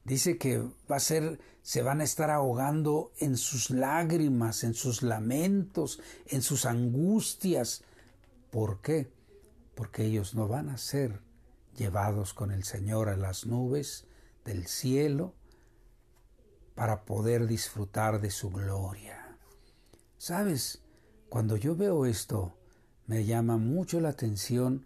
dice 0.03 0.37
que 0.37 0.59
va 0.89 0.97
a 0.97 0.99
ser 0.99 1.39
se 1.61 1.83
van 1.83 2.01
a 2.01 2.03
estar 2.03 2.31
ahogando 2.31 3.11
en 3.19 3.37
sus 3.37 3.69
lágrimas, 3.69 4.63
en 4.63 4.73
sus 4.73 5.03
lamentos, 5.03 6.01
en 6.25 6.41
sus 6.41 6.65
angustias. 6.65 7.83
¿Por 8.49 8.81
qué? 8.81 9.11
Porque 9.75 10.05
ellos 10.05 10.33
no 10.33 10.47
van 10.47 10.69
a 10.69 10.77
ser 10.77 11.19
llevados 11.79 12.35
con 12.35 12.51
el 12.51 12.63
Señor 12.63 13.09
a 13.09 13.17
las 13.17 13.47
nubes 13.47 14.05
del 14.45 14.67
cielo 14.67 15.33
para 16.75 17.05
poder 17.05 17.47
disfrutar 17.47 18.21
de 18.21 18.29
su 18.29 18.51
gloria. 18.51 19.37
¿Sabes? 20.17 20.83
Cuando 21.29 21.57
yo 21.57 21.75
veo 21.75 22.05
esto, 22.05 22.55
me 23.07 23.25
llama 23.25 23.57
mucho 23.57 23.99
la 23.99 24.09
atención 24.09 24.85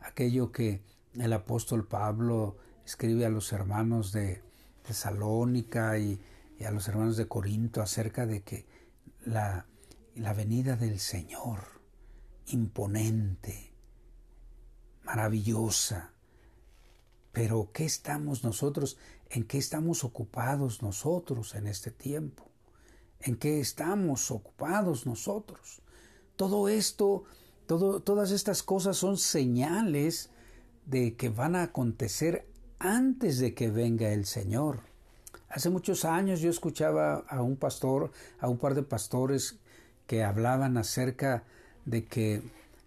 aquello 0.00 0.52
que 0.52 0.82
el 1.14 1.32
apóstol 1.32 1.86
Pablo 1.88 2.58
escribe 2.84 3.24
a 3.24 3.30
los 3.30 3.52
hermanos 3.52 4.12
de 4.12 4.42
Tesalónica 4.82 5.98
y 5.98 6.20
y 6.58 6.64
a 6.64 6.70
los 6.70 6.88
hermanos 6.88 7.16
de 7.16 7.26
Corinto 7.26 7.82
acerca 7.82 8.26
de 8.26 8.42
que 8.42 8.66
la, 9.24 9.66
la 10.14 10.32
venida 10.32 10.76
del 10.76 11.00
Señor, 11.00 11.80
imponente, 12.46 13.74
maravillosa, 15.02 16.13
pero 17.34 17.68
¿qué 17.72 17.84
estamos 17.84 18.44
nosotros? 18.44 18.96
¿En 19.28 19.44
qué 19.44 19.58
estamos 19.58 20.04
ocupados 20.04 20.82
nosotros 20.82 21.56
en 21.56 21.66
este 21.66 21.90
tiempo? 21.90 22.48
¿En 23.20 23.36
qué 23.36 23.60
estamos 23.60 24.30
ocupados 24.30 25.04
nosotros? 25.04 25.82
Todo 26.36 26.68
esto, 26.68 27.24
todo, 27.66 28.00
todas 28.00 28.30
estas 28.30 28.62
cosas 28.62 28.96
son 28.96 29.18
señales 29.18 30.30
de 30.86 31.16
que 31.16 31.28
van 31.28 31.56
a 31.56 31.64
acontecer 31.64 32.46
antes 32.78 33.40
de 33.40 33.52
que 33.52 33.68
venga 33.68 34.12
el 34.12 34.26
Señor. 34.26 34.80
Hace 35.48 35.70
muchos 35.70 36.04
años 36.04 36.40
yo 36.40 36.50
escuchaba 36.50 37.24
a 37.28 37.42
un 37.42 37.56
pastor, 37.56 38.12
a 38.38 38.48
un 38.48 38.58
par 38.58 38.76
de 38.76 38.84
pastores 38.84 39.58
que 40.06 40.22
hablaban 40.22 40.76
acerca 40.76 41.42
de 41.84 42.04
que 42.04 42.42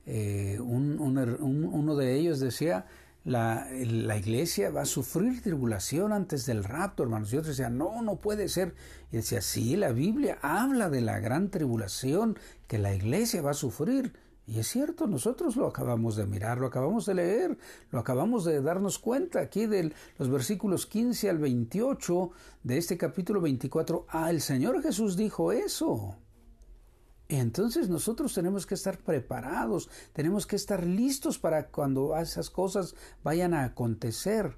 eh, 0.06 0.58
uno 0.62 1.96
de 1.98 2.16
ellos 2.16 2.40
decía, 2.40 2.86
la, 3.28 3.68
la, 3.72 4.18
iglesia 4.18 4.72
va 4.72 4.84
a 4.84 4.86
sufrir 4.86 5.42
tribulación 5.42 6.14
antes 6.14 6.46
del 6.46 6.64
rapto, 6.64 7.04
hermanos. 7.04 7.34
Y 7.34 7.38
otros 7.38 7.58
decían, 7.58 7.78
no, 7.78 8.02
no 8.02 8.22
puede 8.22 8.48
ser. 8.48 8.74
Y 9.12 9.18
decía, 9.18 9.42
sí, 9.42 9.76
la 9.76 9.92
Biblia 9.92 10.40
habla 10.42 10.90
de 10.90 11.02
la 11.02 11.20
gran 11.20 11.50
tribulación 11.50 12.40
que 12.68 12.78
la 12.78 12.96
iglesia 12.96 13.42
va 13.42 13.52
a 13.52 13.54
sufrir. 13.54 14.14
Y 14.46 14.60
es 14.60 14.68
cierto, 14.68 15.08
nosotros 15.08 15.58
lo 15.58 15.68
acabamos 15.68 16.16
de 16.16 16.26
mirar, 16.26 16.58
lo 16.60 16.68
acabamos 16.68 17.06
de 17.06 17.16
leer, 17.16 17.58
lo 17.92 18.00
acabamos 18.00 18.46
de 18.46 18.62
darnos 18.62 18.98
cuenta 18.98 19.42
aquí 19.42 19.66
de 19.66 19.92
los 20.18 20.30
versículos 20.30 20.86
15 20.86 21.30
al 21.30 21.38
28 21.38 22.32
de 22.64 22.78
este 22.78 22.98
capítulo 22.98 23.42
24. 23.42 24.06
Ah, 24.08 24.30
el 24.30 24.40
Señor 24.40 24.82
Jesús 24.82 25.18
dijo 25.18 25.52
eso. 25.52 26.16
Entonces 27.30 27.90
nosotros 27.90 28.34
tenemos 28.34 28.66
que 28.66 28.76
estar 28.76 28.98
preparados, 28.98 29.90
tenemos 30.14 30.48
que 30.48 30.56
estar 30.56 30.86
listos 30.86 31.38
para 31.38 31.68
cuando 31.68 32.16
esas 32.18 32.50
cosas 32.50 32.96
vayan 33.24 33.54
a 33.54 33.66
acontecer. 33.66 34.58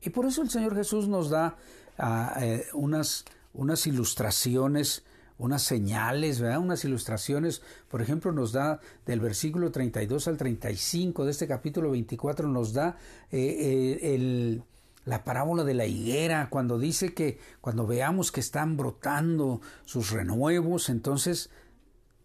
Y 0.00 0.10
por 0.10 0.26
eso 0.26 0.42
el 0.42 0.50
Señor 0.50 0.74
Jesús 0.74 1.08
nos 1.08 1.30
da 1.30 1.56
ah, 1.98 2.36
eh, 2.40 2.66
unas, 2.72 3.24
unas 3.52 3.86
ilustraciones 3.86 5.04
unas 5.38 5.62
señales, 5.62 6.40
¿verdad? 6.40 6.58
unas 6.58 6.84
ilustraciones. 6.84 7.62
Por 7.88 8.02
ejemplo, 8.02 8.32
nos 8.32 8.52
da 8.52 8.80
del 9.06 9.20
versículo 9.20 9.70
32 9.70 10.28
al 10.28 10.36
35 10.36 11.24
de 11.24 11.30
este 11.30 11.46
capítulo 11.46 11.92
24, 11.92 12.48
nos 12.48 12.72
da 12.72 12.96
eh, 13.30 13.98
eh, 14.02 14.60
la 15.04 15.24
parábola 15.24 15.64
de 15.64 15.74
la 15.74 15.86
higuera, 15.86 16.48
cuando 16.50 16.78
dice 16.78 17.14
que 17.14 17.38
cuando 17.60 17.86
veamos 17.86 18.30
que 18.30 18.40
están 18.40 18.76
brotando 18.76 19.60
sus 19.84 20.10
renuevos, 20.10 20.90
entonces 20.90 21.50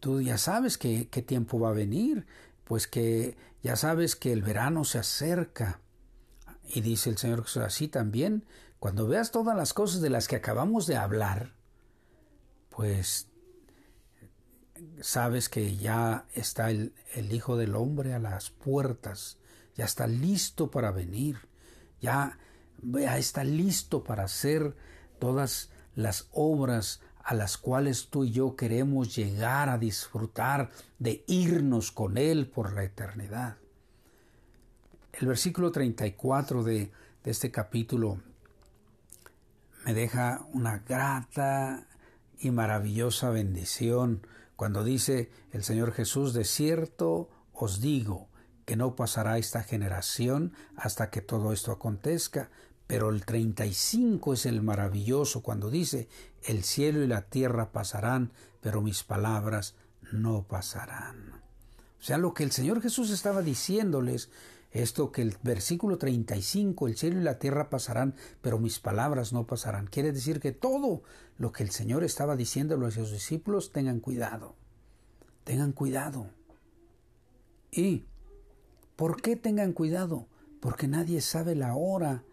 tú 0.04 0.20
ya 0.20 0.38
sabes 0.38 0.78
que, 0.78 1.08
qué 1.08 1.22
tiempo 1.22 1.62
va 1.62 1.70
a 1.70 1.74
venir, 1.74 2.26
pues 2.66 2.88
que 2.88 3.38
ya 3.62 3.78
sabes 3.78 4.18
que 4.18 4.34
el 4.34 4.42
verano 4.42 4.84
se 4.84 5.00
acerca. 5.00 5.80
Y 6.68 6.82
dice 6.82 7.10
el 7.10 7.18
Señor 7.18 7.44
Jesús 7.44 7.64
así 7.64 7.88
también, 7.88 8.44
cuando 8.80 9.08
veas 9.08 9.32
todas 9.32 9.56
las 9.56 9.74
cosas 9.74 10.02
de 10.02 10.10
las 10.10 10.28
que 10.28 10.36
acabamos 10.36 10.88
de 10.88 10.98
hablar, 10.98 11.54
pues 12.68 13.30
sabes 15.00 15.48
que 15.48 15.78
ya 15.78 16.26
está 16.34 16.70
el, 16.70 16.92
Hijo 17.32 17.56
del 17.56 17.74
Hombre 17.74 18.14
a 18.14 18.20
las 18.20 18.50
puertas, 18.50 19.38
ya 19.74 19.86
está 19.86 20.06
listo 20.06 20.70
para 20.70 20.92
venir, 20.92 21.38
ya, 22.02 22.38
ya 22.82 23.18
está 23.18 23.46
listo 23.46 24.04
para 24.04 24.26
hacer 24.26 24.76
todas 25.18 25.70
las 25.96 26.28
obras 26.34 27.00
a 27.24 27.34
las 27.34 27.58
cuales 27.58 28.10
tú 28.10 28.26
y 28.26 28.32
yo 28.32 28.56
queremos 28.56 29.16
llegar 29.16 29.70
a 29.70 29.78
disfrutar 29.78 30.72
de 31.00 31.24
irnos 31.28 31.92
con 31.92 32.18
Él 32.18 32.48
por 32.48 32.74
la 32.74 32.84
eternidad. 32.84 33.58
El 35.14 35.28
versículo 35.28 35.72
34 35.72 36.64
de, 36.64 36.92
de 37.24 37.32
este 37.32 37.52
capítulo 37.52 38.20
me 39.86 39.94
deja 39.94 40.46
una 40.54 40.80
grata 40.80 41.88
y 42.40 42.52
maravillosa 42.52 43.30
bendición 43.30 44.26
cuando 44.56 44.84
dice 44.84 45.30
el 45.52 45.64
Señor 45.64 45.94
Jesús, 45.94 46.34
de 46.34 46.44
cierto 46.44 47.30
os 47.54 47.82
digo 47.82 48.28
que 48.66 48.76
no 48.76 48.96
pasará 48.96 49.38
esta 49.38 49.64
generación 49.64 50.54
hasta 50.76 51.10
que 51.10 51.22
todo 51.22 51.54
esto 51.54 51.72
acontezca. 51.72 52.50
Pero 52.88 53.10
el 53.10 53.26
35 53.26 54.34
es 54.34 54.46
el 54.46 54.62
maravilloso 54.62 55.42
cuando 55.42 55.70
dice, 55.70 56.08
el 56.46 56.64
cielo 56.64 57.04
y 57.04 57.08
la 57.08 57.24
tierra 57.24 57.72
pasarán, 57.72 58.32
pero 58.62 58.82
mis 58.82 59.04
palabras 59.04 59.76
no 60.12 60.44
pasarán. 60.44 61.42
O 62.00 62.06
sea, 62.06 62.18
lo 62.18 62.34
que 62.34 62.44
el 62.44 62.52
Señor 62.52 62.82
Jesús 62.82 63.12
estaba 63.12 63.42
diciéndoles 63.42 64.30
esto 64.74 65.12
que 65.12 65.22
el 65.22 65.38
versículo 65.44 66.00
35, 66.00 66.88
el 66.88 66.98
cielo 66.98 67.22
y 67.22 67.24
la 67.24 67.38
tierra 67.38 67.70
pasarán, 67.70 68.16
pero 68.42 68.58
mis 68.58 68.80
palabras 68.80 69.32
no 69.32 69.46
pasarán. 69.46 69.86
Quiere 69.86 70.12
decir 70.12 70.40
que 70.40 70.52
todo 70.52 71.04
lo 71.38 71.52
que 71.52 71.64
el 71.64 71.70
Señor 71.70 72.04
estaba 72.04 72.36
diciéndolo 72.36 72.88
a 72.88 72.92
sus 72.92 73.12
discípulos, 73.12 73.72
tengan 73.72 74.00
cuidado. 74.00 74.56
Tengan 75.44 75.74
cuidado. 75.74 76.32
¿Y 77.72 78.06
por 78.96 79.22
qué 79.22 79.36
tengan 79.36 79.74
cuidado? 79.74 80.28
Porque 80.60 80.88
nadie 80.88 81.22
sabe 81.22 81.54
la 81.54 81.76
hora 81.76 82.24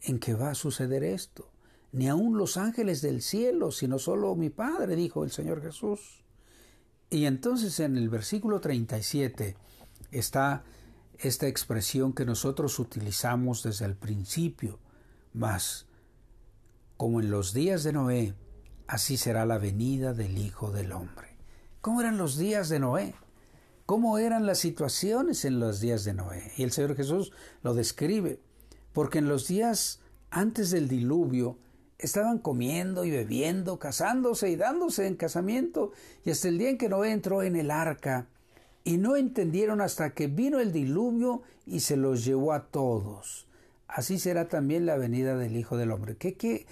en 0.00 0.18
que 0.18 0.34
va 0.34 0.50
a 0.50 0.54
suceder 0.54 1.04
esto. 1.04 1.50
Ni 1.92 2.08
aun 2.08 2.36
los 2.36 2.56
ángeles 2.56 3.02
del 3.02 3.22
cielo, 3.22 3.70
sino 3.70 3.98
solo 3.98 4.34
mi 4.34 4.50
Padre, 4.50 4.96
dijo 4.96 5.24
el 5.24 5.30
Señor 5.30 5.62
Jesús. 5.62 6.24
Y 7.10 7.26
entonces 7.26 7.78
en 7.80 7.96
el 7.96 8.08
versículo 8.08 8.60
37 8.60 9.56
está 10.10 10.64
esta 11.18 11.46
expresión 11.46 12.12
que 12.12 12.24
nosotros 12.24 12.78
utilizamos 12.78 13.62
desde 13.62 13.86
el 13.86 13.96
principio, 13.96 14.78
mas 15.32 15.86
como 16.96 17.20
en 17.20 17.30
los 17.30 17.52
días 17.52 17.84
de 17.84 17.92
Noé, 17.92 18.34
así 18.86 19.16
será 19.16 19.46
la 19.46 19.58
venida 19.58 20.12
del 20.12 20.38
Hijo 20.38 20.72
del 20.72 20.92
Hombre. 20.92 21.36
¿Cómo 21.80 22.00
eran 22.00 22.18
los 22.18 22.36
días 22.36 22.68
de 22.68 22.80
Noé? 22.80 23.14
¿Cómo 23.86 24.18
eran 24.18 24.46
las 24.46 24.58
situaciones 24.58 25.44
en 25.44 25.60
los 25.60 25.80
días 25.80 26.04
de 26.04 26.14
Noé? 26.14 26.52
Y 26.56 26.64
el 26.64 26.72
Señor 26.72 26.96
Jesús 26.96 27.32
lo 27.62 27.74
describe, 27.74 28.40
porque 28.92 29.18
en 29.18 29.28
los 29.28 29.46
días 29.46 30.00
antes 30.30 30.70
del 30.70 30.88
diluvio 30.88 31.58
estaban 31.98 32.38
comiendo 32.38 33.04
y 33.04 33.10
bebiendo, 33.10 33.78
casándose 33.78 34.50
y 34.50 34.56
dándose 34.56 35.06
en 35.06 35.16
casamiento, 35.16 35.92
y 36.24 36.30
hasta 36.30 36.48
el 36.48 36.58
día 36.58 36.70
en 36.70 36.78
que 36.78 36.88
Noé 36.88 37.12
entró 37.12 37.42
en 37.42 37.56
el 37.56 37.70
arca, 37.70 38.26
y 38.84 38.98
no 38.98 39.16
entendieron 39.16 39.80
hasta 39.80 40.10
que 40.10 40.28
vino 40.28 40.60
el 40.60 40.72
diluvio 40.72 41.42
y 41.66 41.80
se 41.80 41.96
los 41.96 42.24
llevó 42.24 42.52
a 42.52 42.66
todos. 42.66 43.48
Así 43.88 44.18
será 44.18 44.48
también 44.48 44.86
la 44.86 44.96
venida 44.96 45.36
del 45.36 45.56
Hijo 45.56 45.76
del 45.76 45.90
Hombre. 45.90 46.16
¿Qué, 46.16 46.34
qué, 46.34 46.66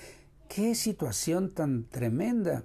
qué 0.49 0.75
situación 0.75 1.51
tan 1.53 1.89
tremenda? 1.89 2.63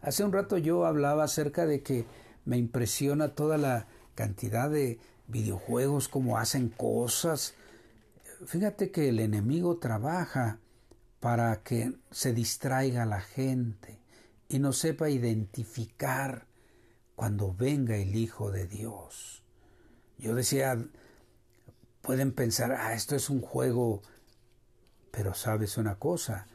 Hace 0.00 0.24
un 0.24 0.32
rato 0.32 0.58
yo 0.58 0.84
hablaba 0.84 1.24
acerca 1.24 1.66
de 1.66 1.82
que 1.82 2.06
me 2.44 2.56
impresiona 2.56 3.34
toda 3.34 3.58
la 3.58 3.86
cantidad 4.14 4.70
de 4.70 4.98
videojuegos, 5.28 6.08
cómo 6.08 6.38
hacen 6.38 6.68
cosas. 6.68 7.54
Fíjate 8.46 8.90
que 8.90 9.10
el 9.10 9.20
enemigo 9.20 9.76
trabaja 9.78 10.58
para 11.20 11.62
que 11.62 11.92
se 12.10 12.32
distraiga 12.32 13.04
la 13.04 13.20
gente 13.20 14.00
y 14.48 14.58
no 14.58 14.72
sepa 14.72 15.10
identificar 15.10 16.46
cuando 17.16 17.52
venga 17.52 17.96
el 17.96 18.14
Hijo 18.14 18.50
de 18.50 18.66
Dios. 18.66 19.42
Yo 20.18 20.34
decía, 20.34 20.78
pueden 22.00 22.32
pensar, 22.32 22.72
ah, 22.72 22.94
esto 22.94 23.16
es 23.16 23.28
un 23.30 23.40
juego, 23.40 24.02
pero 25.10 25.34
sabes 25.34 25.76
una 25.76 25.96
cosa, 25.96 26.46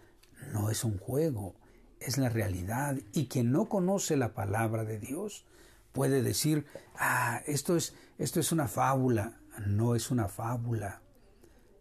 no 0.52 0.70
es 0.70 0.84
un 0.84 0.98
juego, 0.98 1.56
es 2.00 2.18
la 2.18 2.30
realidad. 2.30 2.98
Y 3.14 3.28
quien 3.28 3.52
no 3.52 3.70
conoce 3.70 4.18
la 4.18 4.34
palabra 4.34 4.84
de 4.84 5.00
Dios 5.00 5.46
puede 5.92 6.22
decir, 6.22 6.66
ah, 6.96 7.42
esto 7.46 7.76
es, 7.76 7.94
esto 8.18 8.40
es 8.40 8.52
una 8.52 8.68
fábula. 8.68 9.40
No 9.68 9.96
es 9.96 10.10
una 10.10 10.28
fábula. 10.28 11.03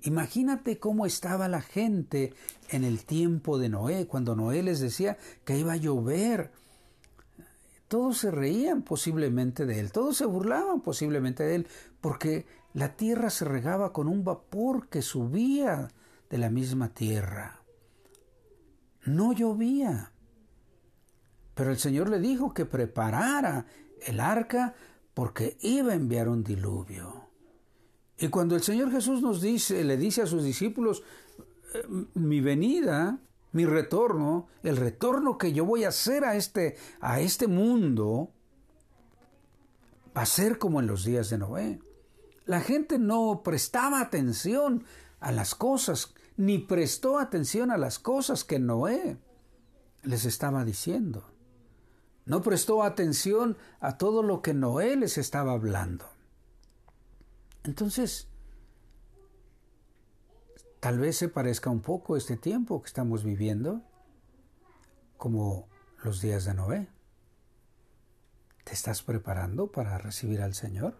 Imagínate 0.02 0.78
cómo 0.78 1.06
estaba 1.06 1.48
la 1.48 1.62
gente 1.62 2.34
en 2.70 2.84
el 2.84 3.04
tiempo 3.04 3.58
de 3.58 3.68
Noé, 3.68 4.06
cuando 4.06 4.34
Noé 4.34 4.62
les 4.62 4.80
decía 4.80 5.16
que 5.44 5.58
iba 5.58 5.72
a 5.72 5.76
llover 5.76 6.50
todos 7.92 8.16
se 8.16 8.30
reían 8.30 8.80
posiblemente 8.80 9.66
de 9.66 9.78
él, 9.78 9.92
todos 9.92 10.16
se 10.16 10.24
burlaban 10.24 10.80
posiblemente 10.80 11.42
de 11.42 11.56
él, 11.56 11.66
porque 12.00 12.46
la 12.72 12.96
tierra 12.96 13.28
se 13.28 13.44
regaba 13.44 13.92
con 13.92 14.08
un 14.08 14.24
vapor 14.24 14.88
que 14.88 15.02
subía 15.02 15.88
de 16.30 16.38
la 16.38 16.48
misma 16.48 16.88
tierra. 16.94 17.60
No 19.04 19.34
llovía. 19.34 20.10
Pero 21.54 21.70
el 21.70 21.76
Señor 21.76 22.08
le 22.08 22.18
dijo 22.18 22.54
que 22.54 22.64
preparara 22.64 23.66
el 24.06 24.20
arca 24.20 24.74
porque 25.12 25.58
iba 25.60 25.92
a 25.92 25.96
enviar 25.96 26.30
un 26.30 26.42
diluvio. 26.42 27.21
Y 28.18 28.28
cuando 28.28 28.54
el 28.54 28.62
Señor 28.62 28.90
Jesús 28.90 29.22
nos 29.22 29.40
dice, 29.40 29.82
le 29.84 29.96
dice 29.96 30.22
a 30.22 30.26
sus 30.26 30.44
discípulos, 30.44 31.02
eh, 31.74 31.86
mi 32.14 32.40
venida 32.40 33.18
Mi 33.52 33.66
retorno, 33.66 34.48
el 34.62 34.78
retorno 34.78 35.36
que 35.36 35.52
yo 35.52 35.66
voy 35.66 35.84
a 35.84 35.88
hacer 35.88 36.24
a 36.24 36.36
este, 36.36 36.76
a 37.00 37.20
este 37.20 37.48
mundo, 37.48 38.30
va 40.16 40.22
a 40.22 40.26
ser 40.26 40.58
como 40.58 40.80
en 40.80 40.86
los 40.86 41.04
días 41.04 41.28
de 41.28 41.36
Noé. 41.36 41.78
La 42.46 42.60
gente 42.60 42.98
no 42.98 43.42
prestaba 43.44 44.00
atención 44.00 44.84
a 45.20 45.32
las 45.32 45.54
cosas, 45.54 46.14
ni 46.38 46.58
prestó 46.58 47.18
atención 47.18 47.70
a 47.70 47.76
las 47.76 47.98
cosas 47.98 48.42
que 48.42 48.58
Noé 48.58 49.18
les 50.02 50.24
estaba 50.24 50.64
diciendo. 50.64 51.24
No 52.24 52.40
prestó 52.40 52.82
atención 52.82 53.56
a 53.80 53.98
todo 53.98 54.22
lo 54.22 54.42
que 54.42 54.54
Noé 54.54 54.96
les 54.96 55.18
estaba 55.18 55.52
hablando. 55.52 56.06
Entonces, 57.64 58.28
tal 60.80 60.98
vez 60.98 61.16
se 61.16 61.28
parezca 61.28 61.70
un 61.70 61.80
poco 61.80 62.16
este 62.16 62.36
tiempo 62.36 62.82
que 62.82 62.88
estamos 62.88 63.24
viviendo 63.24 63.82
como 65.16 65.68
los 66.02 66.20
días 66.20 66.44
de 66.44 66.54
Noé. 66.54 66.88
¿Te 68.64 68.72
estás 68.72 69.02
preparando 69.02 69.70
para 69.70 69.98
recibir 69.98 70.42
al 70.42 70.54
Señor? 70.54 70.96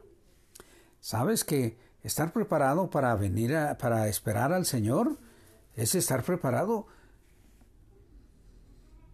¿Sabes 1.01 1.45
que 1.45 1.79
estar 2.03 2.33
preparado 2.33 2.91
para 2.91 3.15
venir 3.17 3.57
a, 3.57 3.79
para 3.79 4.09
esperar 4.09 4.53
al 4.53 4.67
Señor 4.67 5.19
es 5.75 5.95
estar 5.95 6.23
preparado 6.23 6.87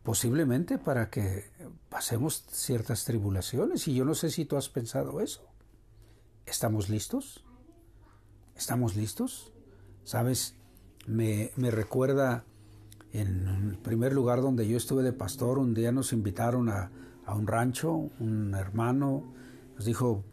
posiblemente 0.03 0.79
para 0.79 1.11
que 1.11 1.51
pasemos 1.89 2.45
ciertas 2.51 3.05
tribulaciones 3.05 3.87
y 3.89 3.95
yo 3.95 4.05
no 4.05 4.15
sé 4.15 4.31
si 4.31 4.45
tú 4.45 4.57
has 4.57 4.69
pensado 4.69 5.21
eso. 5.21 5.48
¿Estamos 6.49 6.89
listos? 6.89 7.45
¿Estamos 8.57 8.97
listos? 8.97 9.53
¿Sabes? 10.05 10.55
Me, 11.07 11.51
me 11.57 11.71
recuerda 11.71 12.45
en 13.13 13.47
el 13.47 13.79
primer 13.79 14.13
lugar 14.15 14.41
donde 14.41 14.67
yo 14.67 14.77
estuve 14.77 15.03
de 15.03 15.13
pastor, 15.13 15.59
un 15.59 15.75
día 15.75 15.93
nos 15.93 16.13
invitaron 16.13 16.69
a, 16.69 16.91
a 17.27 17.35
un 17.35 17.47
rancho, 17.47 18.11
un 18.19 18.55
hermano 18.55 19.35
nos 19.77 19.85
dijo, 19.85 20.25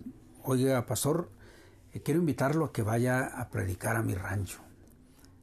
oiga, 0.43 0.85
pastor, 0.85 1.29
eh, 1.93 2.01
quiero 2.01 2.19
invitarlo 2.19 2.65
a 2.65 2.71
que 2.71 2.81
vaya 2.81 3.25
a 3.25 3.49
predicar 3.49 3.95
a 3.95 4.01
mi 4.01 4.15
rancho. 4.15 4.59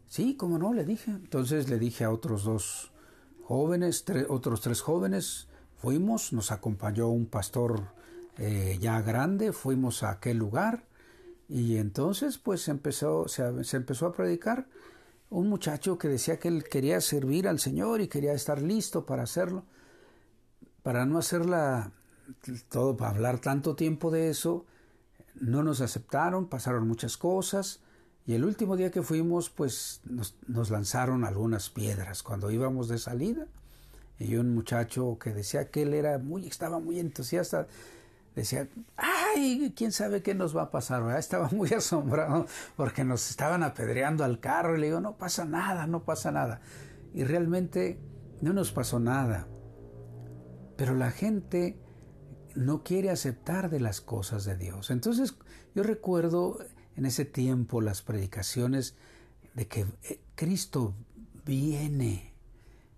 Sí, 0.08 0.36
cómo 0.36 0.58
no, 0.58 0.72
le 0.72 0.84
dije. 0.84 1.10
Entonces 1.10 1.68
le 1.68 1.78
dije 1.78 2.04
a 2.04 2.10
otros 2.10 2.44
dos 2.44 2.92
jóvenes, 3.44 4.04
otros 4.28 4.60
tres 4.60 4.80
jóvenes, 4.80 5.48
fuimos, 5.76 6.32
nos 6.32 6.50
acompañó 6.50 7.08
un 7.08 7.26
pastor 7.26 7.94
eh, 8.38 8.78
ya 8.80 9.00
grande, 9.02 9.52
fuimos 9.52 10.02
a 10.02 10.10
aquel 10.10 10.38
lugar 10.38 10.84
y 11.48 11.76
entonces 11.76 12.38
pues 12.38 12.68
empezó, 12.68 13.28
se, 13.28 13.42
empezó 13.76 14.06
a 14.06 14.12
predicar 14.12 14.66
un 15.30 15.48
muchacho 15.48 15.98
que 15.98 16.08
decía 16.08 16.38
que 16.38 16.48
él 16.48 16.64
quería 16.64 17.00
servir 17.00 17.48
al 17.48 17.58
Señor 17.58 18.00
y 18.00 18.08
quería 18.08 18.32
estar 18.32 18.60
listo 18.60 19.06
para 19.06 19.22
hacerlo. 19.22 19.64
Para 20.82 21.06
no 21.06 21.18
hacerla 21.18 21.92
todo, 22.68 22.96
para 22.96 23.12
hablar 23.12 23.38
tanto 23.38 23.76
tiempo 23.76 24.10
de 24.10 24.30
eso, 24.30 24.66
no 25.40 25.62
nos 25.62 25.80
aceptaron, 25.80 26.48
pasaron 26.48 26.86
muchas 26.86 27.16
cosas, 27.16 27.80
y 28.26 28.34
el 28.34 28.44
último 28.44 28.76
día 28.76 28.90
que 28.90 29.02
fuimos, 29.02 29.50
pues 29.50 30.00
nos, 30.04 30.70
lanzaron 30.70 31.24
algunas 31.24 31.70
piedras 31.70 32.22
cuando 32.22 32.50
íbamos 32.50 32.88
de 32.88 32.98
salida. 32.98 33.46
Y 34.18 34.36
un 34.36 34.54
muchacho 34.54 35.18
que 35.18 35.32
decía 35.32 35.70
que 35.70 35.82
él 35.82 35.94
era 35.94 36.18
muy, 36.18 36.46
estaba 36.46 36.78
muy 36.78 37.00
entusiasta, 37.00 37.66
decía, 38.34 38.68
ay, 38.96 39.72
quién 39.76 39.92
sabe 39.92 40.22
qué 40.22 40.34
nos 40.34 40.56
va 40.56 40.62
a 40.62 40.70
pasar, 40.70 41.02
Estaba 41.18 41.48
muy 41.50 41.68
asombrado 41.76 42.46
porque 42.76 43.04
nos 43.04 43.30
estaban 43.30 43.62
apedreando 43.62 44.24
al 44.24 44.40
carro 44.40 44.76
y 44.76 44.80
le 44.80 44.86
digo, 44.86 45.00
no 45.00 45.16
pasa 45.16 45.44
nada, 45.44 45.86
no 45.86 46.04
pasa 46.04 46.32
nada. 46.32 46.60
Y 47.14 47.24
realmente 47.24 48.00
no 48.40 48.52
nos 48.52 48.72
pasó 48.72 48.98
nada. 48.98 49.46
Pero 50.76 50.94
la 50.94 51.10
gente 51.10 51.78
no 52.54 52.82
quiere 52.82 53.10
aceptar 53.10 53.70
de 53.70 53.80
las 53.80 54.00
cosas 54.00 54.44
de 54.44 54.56
Dios. 54.56 54.90
Entonces 54.90 55.34
yo 55.74 55.82
recuerdo 55.82 56.58
en 56.96 57.06
ese 57.06 57.24
tiempo 57.24 57.80
las 57.80 58.02
predicaciones 58.02 58.96
de 59.54 59.68
que 59.68 59.86
eh, 60.02 60.20
Cristo 60.34 60.94
viene. 61.44 62.34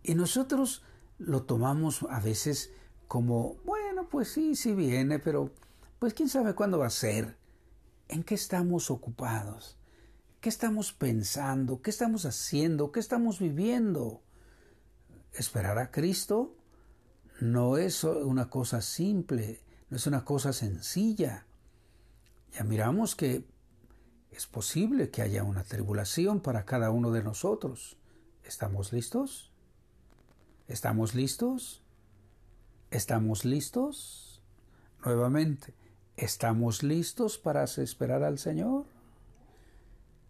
Y 0.02 0.14
nosotros 0.14 0.82
lo 1.18 1.42
tomamos 1.44 2.04
a 2.10 2.20
veces 2.20 2.72
como, 3.08 3.56
pues 4.08 4.28
sí, 4.28 4.56
sí 4.56 4.74
viene, 4.74 5.18
pero 5.18 5.50
pues 5.98 6.14
quién 6.14 6.28
sabe 6.28 6.54
cuándo 6.54 6.78
va 6.78 6.86
a 6.86 6.90
ser. 6.90 7.36
¿En 8.08 8.22
qué 8.22 8.34
estamos 8.34 8.90
ocupados? 8.90 9.78
¿Qué 10.40 10.48
estamos 10.48 10.92
pensando? 10.92 11.80
¿Qué 11.80 11.90
estamos 11.90 12.26
haciendo? 12.26 12.92
¿Qué 12.92 13.00
estamos 13.00 13.38
viviendo? 13.38 14.22
Esperar 15.32 15.78
a 15.78 15.90
Cristo 15.90 16.54
no 17.40 17.78
es 17.78 18.04
una 18.04 18.50
cosa 18.50 18.80
simple, 18.80 19.60
no 19.90 19.96
es 19.96 20.06
una 20.06 20.24
cosa 20.24 20.52
sencilla. 20.52 21.46
Ya 22.52 22.64
miramos 22.64 23.16
que 23.16 23.44
es 24.30 24.46
posible 24.46 25.10
que 25.10 25.22
haya 25.22 25.44
una 25.44 25.64
tribulación 25.64 26.40
para 26.40 26.64
cada 26.64 26.90
uno 26.90 27.10
de 27.10 27.22
nosotros. 27.22 27.96
¿Estamos 28.44 28.92
listos? 28.92 29.52
¿Estamos 30.68 31.14
listos? 31.14 31.83
¿Estamos 32.94 33.44
listos? 33.44 34.40
Nuevamente, 35.04 35.74
¿estamos 36.16 36.84
listos 36.84 37.38
para 37.38 37.64
esperar 37.64 38.22
al 38.22 38.38
Señor? 38.38 38.84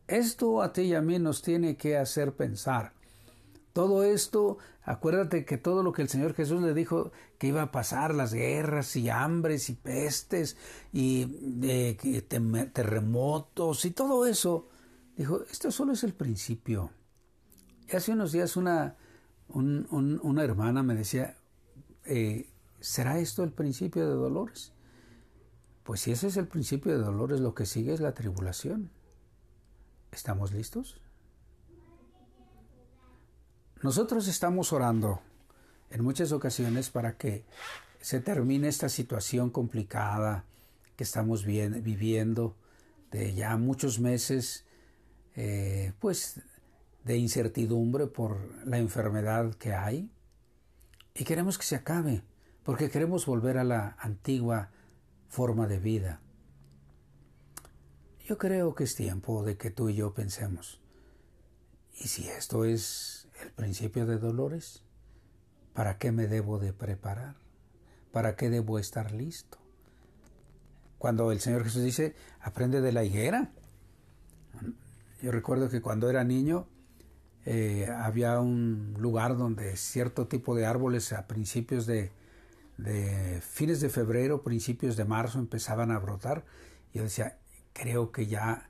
Esto 0.09 0.63
a 0.63 0.73
ti 0.73 0.81
y 0.81 0.95
a 0.95 1.03
mí 1.03 1.19
nos 1.19 1.43
tiene 1.43 1.77
que 1.77 1.99
hacer 1.99 2.33
pensar. 2.33 2.95
Todo 3.75 4.03
esto, 4.03 4.57
acuérdate 4.83 5.45
que 5.45 5.59
todo 5.59 5.83
lo 5.83 5.93
que 5.93 6.01
el 6.01 6.09
Señor 6.09 6.33
Jesús 6.33 6.63
le 6.63 6.73
dijo 6.73 7.13
que 7.37 7.49
iba 7.49 7.61
a 7.61 7.71
pasar, 7.71 8.15
las 8.15 8.33
guerras 8.33 8.97
y 8.97 9.11
hambres 9.11 9.69
y 9.69 9.75
pestes 9.75 10.57
y 10.91 11.61
eh, 11.65 12.23
terremotos 12.73 13.85
y 13.85 13.91
todo 13.91 14.25
eso, 14.25 14.71
dijo, 15.19 15.43
esto 15.51 15.71
solo 15.71 15.93
es 15.93 16.03
el 16.03 16.15
principio. 16.15 16.93
Y 17.87 17.95
hace 17.95 18.13
unos 18.13 18.33
días 18.33 18.57
una, 18.57 18.97
una 19.51 20.45
hermana 20.45 20.83
me 20.83 20.95
decía, 20.95 21.37
eh, 22.07 22.49
¿será 22.85 23.19
esto 23.19 23.43
el 23.43 23.51
principio 23.51 24.07
de 24.07 24.15
dolores? 24.15 24.73
Pues 25.85 26.01
si 26.01 26.13
ese 26.13 26.29
es 26.29 26.37
el 26.37 26.47
principio 26.47 26.93
de 26.93 27.03
dolores, 27.03 27.41
lo 27.41 27.55
que 27.55 27.67
sigue 27.67 27.95
es 27.95 28.01
la 28.01 28.13
tribulación. 28.13 28.91
¿Estamos 30.13 30.53
listos? 30.53 31.01
Nosotros 33.83 34.29
estamos 34.29 34.73
orando 34.73 35.21
en 35.91 36.05
muchas 36.05 36.33
ocasiones 36.33 36.91
para 36.91 37.17
que 37.17 37.45
se 38.01 38.21
termine 38.21 38.69
esta 38.69 38.89
situación 38.89 39.51
complicada 39.51 40.45
que 40.97 41.05
estamos 41.05 41.45
viviendo 41.45 42.55
de 43.11 43.35
ya 43.35 43.57
muchos 43.57 43.99
meses, 43.99 44.65
eh, 45.37 45.93
pues 46.01 46.41
de 47.05 47.17
incertidumbre 47.17 48.07
por 48.07 48.39
la 48.67 48.79
enfermedad 48.79 49.55
que 49.55 49.73
hay. 49.73 50.11
Y 51.15 51.25
queremos 51.25 51.59
que 51.59 51.65
se 51.65 51.77
acabe, 51.77 52.23
porque 52.65 52.91
queremos 52.91 53.27
volver 53.27 53.59
a 53.59 53.65
la 53.65 53.97
antigua 53.99 54.71
forma 55.29 55.67
de 55.67 55.79
vida. 55.79 56.21
Yo 58.27 58.39
creo 58.39 58.75
que 58.75 58.85
es 58.85 58.95
tiempo 58.95 59.45
de 59.45 59.57
que 59.57 59.71
tú 59.71 59.91
y 59.91 59.97
yo 59.97 60.15
pensemos, 60.15 60.81
¿y 61.95 62.09
si 62.09 62.29
esto 62.29 62.65
es 62.65 63.25
el 63.43 63.51
principio 63.51 64.07
de 64.07 64.19
dolores. 64.19 64.83
¿Para 65.73 65.99
qué 65.99 66.13
me 66.13 66.27
debo 66.27 66.59
de 66.59 66.73
preparar? 66.73 67.35
¿Para 68.13 68.37
qué 68.37 68.51
debo 68.51 68.79
estar 68.79 69.13
listo? 69.13 69.59
Cuando 70.99 71.33
el 71.33 71.41
Señor 71.41 71.65
Jesús 71.65 71.83
dice, 71.83 72.15
aprende 72.41 72.81
de 72.81 72.93
la 72.93 73.05
higuera. 73.05 73.51
Yo 75.21 75.33
recuerdo 75.33 75.69
que 75.69 75.83
cuando 75.83 76.09
era 76.09 76.23
niño 76.23 76.67
eh, 77.45 77.89
había 77.99 78.41
un 78.41 78.95
lugar 78.99 79.37
donde 79.37 79.77
cierto 79.77 80.29
tipo 80.29 80.55
de 80.55 80.67
árboles 80.67 81.13
a 81.13 81.27
principios 81.27 81.87
de, 81.87 82.13
de 82.77 83.41
fines 83.41 83.81
de 83.81 83.89
febrero, 83.89 84.43
principios 84.43 84.97
de 84.97 85.05
marzo 85.05 85.39
empezaban 85.39 85.91
a 85.91 85.99
brotar. 85.99 86.45
Yo 86.93 87.03
decía, 87.03 87.39
creo 87.73 88.13
que 88.13 88.27
ya 88.27 88.69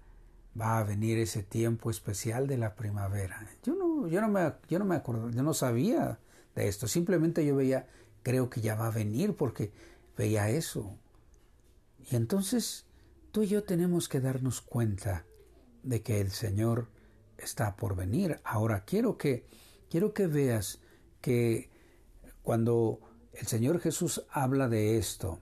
va 0.60 0.78
a 0.78 0.84
venir 0.84 1.18
ese 1.18 1.42
tiempo 1.42 1.90
especial 1.90 2.46
de 2.46 2.58
la 2.58 2.74
primavera. 2.74 3.48
Yo 3.62 3.74
no, 3.74 4.06
yo 4.08 4.20
no 4.20 4.28
me, 4.28 4.52
yo 4.68 4.78
no 4.78 4.84
me 4.84 4.96
acuerdo, 4.96 5.30
yo 5.30 5.42
no 5.42 5.54
sabía 5.54 6.18
de 6.54 6.68
esto. 6.68 6.86
Simplemente 6.86 7.44
yo 7.44 7.56
veía, 7.56 7.88
creo 8.22 8.50
que 8.50 8.60
ya 8.60 8.74
va 8.74 8.86
a 8.86 8.90
venir 8.90 9.34
porque 9.34 9.72
veía 10.16 10.48
eso. 10.50 10.96
Y 12.10 12.16
entonces 12.16 12.86
tú 13.32 13.42
y 13.42 13.48
yo 13.48 13.64
tenemos 13.64 14.08
que 14.08 14.20
darnos 14.20 14.60
cuenta 14.60 15.24
de 15.82 16.02
que 16.02 16.20
el 16.20 16.30
Señor 16.30 16.88
está 17.38 17.76
por 17.76 17.96
venir. 17.96 18.40
Ahora 18.44 18.84
quiero 18.84 19.18
que, 19.18 19.46
quiero 19.90 20.14
que 20.14 20.26
veas 20.26 20.80
que 21.20 21.70
cuando 22.42 23.00
el 23.38 23.46
Señor 23.46 23.80
Jesús 23.80 24.24
habla 24.30 24.68
de 24.68 24.98
esto, 24.98 25.38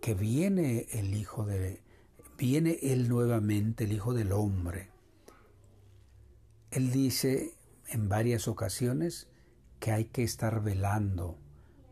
que 0.00 0.14
viene 0.14 0.86
el 0.92 1.14
Hijo 1.14 1.44
de, 1.44 1.82
viene 2.36 2.78
Él 2.82 3.08
nuevamente, 3.08 3.84
el 3.84 3.92
Hijo 3.92 4.14
del 4.14 4.32
Hombre. 4.32 4.90
Él 6.70 6.90
dice 6.90 7.54
en 7.88 8.08
varias 8.08 8.48
ocasiones 8.48 9.28
que 9.80 9.92
hay 9.92 10.06
que 10.06 10.22
estar 10.22 10.62
velando 10.62 11.36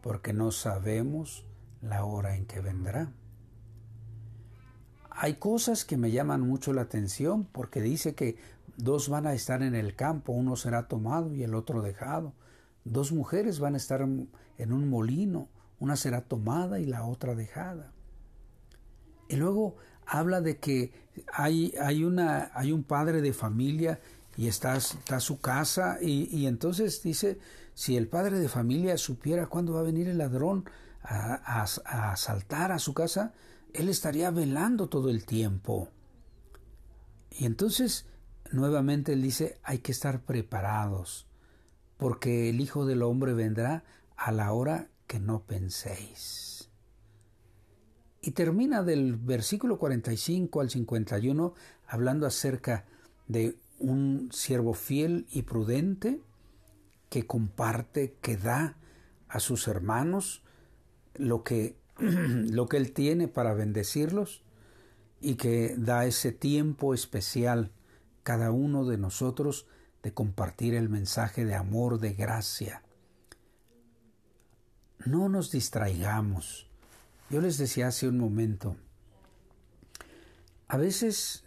porque 0.03 0.33
no 0.33 0.51
sabemos 0.51 1.45
la 1.81 2.05
hora 2.05 2.37
en 2.37 2.47
que 2.47 2.61
vendrá. 2.61 3.13
Hay 5.11 5.35
cosas 5.35 5.85
que 5.85 5.97
me 5.97 6.11
llaman 6.11 6.43
mucho 6.43 6.73
la 6.73 6.83
atención 6.83 7.45
porque 7.45 7.81
dice 7.81 8.15
que 8.15 8.37
dos 8.77 9.09
van 9.09 9.27
a 9.27 9.33
estar 9.33 9.63
en 9.63 9.75
el 9.75 9.95
campo, 9.97 10.33
uno 10.33 10.57
será 10.57 10.89
tomado 10.89 11.33
y 11.35 11.43
el 11.43 11.55
otro 11.55 11.81
dejado. 11.81 12.35
Dos 12.85 13.13
mujeres 13.13 13.59
van 13.59 13.75
a 13.75 13.79
estar 13.79 14.07
en 14.59 14.73
un 14.73 14.89
molino, 14.89 15.49
una 15.79 15.97
será 15.97 16.23
tomada 16.23 16.81
y 16.81 16.87
la 16.87 17.05
otra 17.05 17.35
dejada. 17.35 17.93
Y 19.29 19.37
luego 19.37 19.77
habla 20.07 20.41
de 20.41 20.59
que 20.59 20.93
hay, 21.33 21.75
hay, 21.81 22.05
una, 22.05 22.51
hay 22.55 22.73
un 22.73 22.85
padre 22.85 23.21
de 23.21 23.33
familia 23.33 24.01
y 24.37 24.49
está, 24.49 24.77
está 24.77 25.21
su 25.21 25.41
casa 25.41 25.99
y, 26.01 26.29
y, 26.37 26.47
entonces 26.47 27.03
dice, 27.03 27.39
si 27.75 27.97
el 27.97 28.09
padre 28.09 28.39
de 28.39 28.49
familia 28.49 28.99
supiera 28.99 29.47
cuándo 29.47 29.75
va 29.75 29.81
a 29.81 29.85
venir 29.85 30.09
el 30.09 30.19
ladrón 30.19 30.69
a, 31.03 31.35
a, 31.35 32.13
asaltar 32.13 32.73
a 32.73 32.79
su 32.79 32.95
casa, 32.95 33.33
él 33.73 33.89
estaría 33.89 34.31
velando 34.31 34.89
todo 34.89 35.11
el 35.11 35.25
tiempo. 35.25 35.89
Y 37.31 37.47
entonces 37.47 38.07
nuevamente 38.53 39.13
él 39.13 39.23
dice, 39.23 39.59
hay 39.63 39.79
que 39.79 39.93
estar 39.93 40.21
preparados, 40.21 41.27
porque 41.97 42.51
el 42.51 42.61
Hijo 42.61 42.87
del 42.87 43.03
Hombre 43.03 43.33
vendrá 43.33 43.85
a 44.17 44.33
la 44.33 44.53
hora 44.53 44.89
que 45.07 45.21
no 45.21 45.43
penséis. 45.43 46.71
Y 48.21 48.33
termina 48.33 48.83
del 48.83 49.17
versículo 49.17 49.79
45 49.79 50.61
al 50.61 50.71
51 50.71 51.55
hablando 51.87 52.27
acerca 52.27 52.85
de 53.29 53.57
un 53.79 54.31
siervo 54.33 54.75
fiel 54.75 55.27
y 55.31 55.43
prudente 55.43 56.21
que 57.09 57.27
comparte, 57.27 58.17
que 58.21 58.37
da 58.37 58.77
a 59.29 59.39
sus 59.39 59.69
hermanos 59.69 60.43
lo 61.15 61.45
que, 61.45 61.77
lo 61.99 62.67
que 62.67 62.79
él 62.79 62.93
tiene 62.93 63.29
para 63.29 63.55
bendecirlos 63.55 64.43
y 65.21 65.37
que 65.37 65.75
da 65.79 66.07
ese 66.07 66.33
tiempo 66.33 66.95
especial 66.95 67.71
cada 68.23 68.51
uno 68.51 68.85
de 68.85 68.99
nosotros 68.99 69.67
de 70.03 70.13
compartir 70.13 70.75
el 70.75 70.89
mensaje 70.89 71.45
de 71.45 71.55
amor, 71.55 72.01
de 72.01 72.13
gracia. 72.13 72.83
No 75.07 75.29
nos 75.29 75.51
distraigamos. 75.51 76.69
Yo 77.31 77.41
les 77.41 77.59
decía 77.59 77.89
hace 77.89 78.07
un 78.07 78.19
momento, 78.19 78.77
a 80.69 80.77
veces 80.77 81.45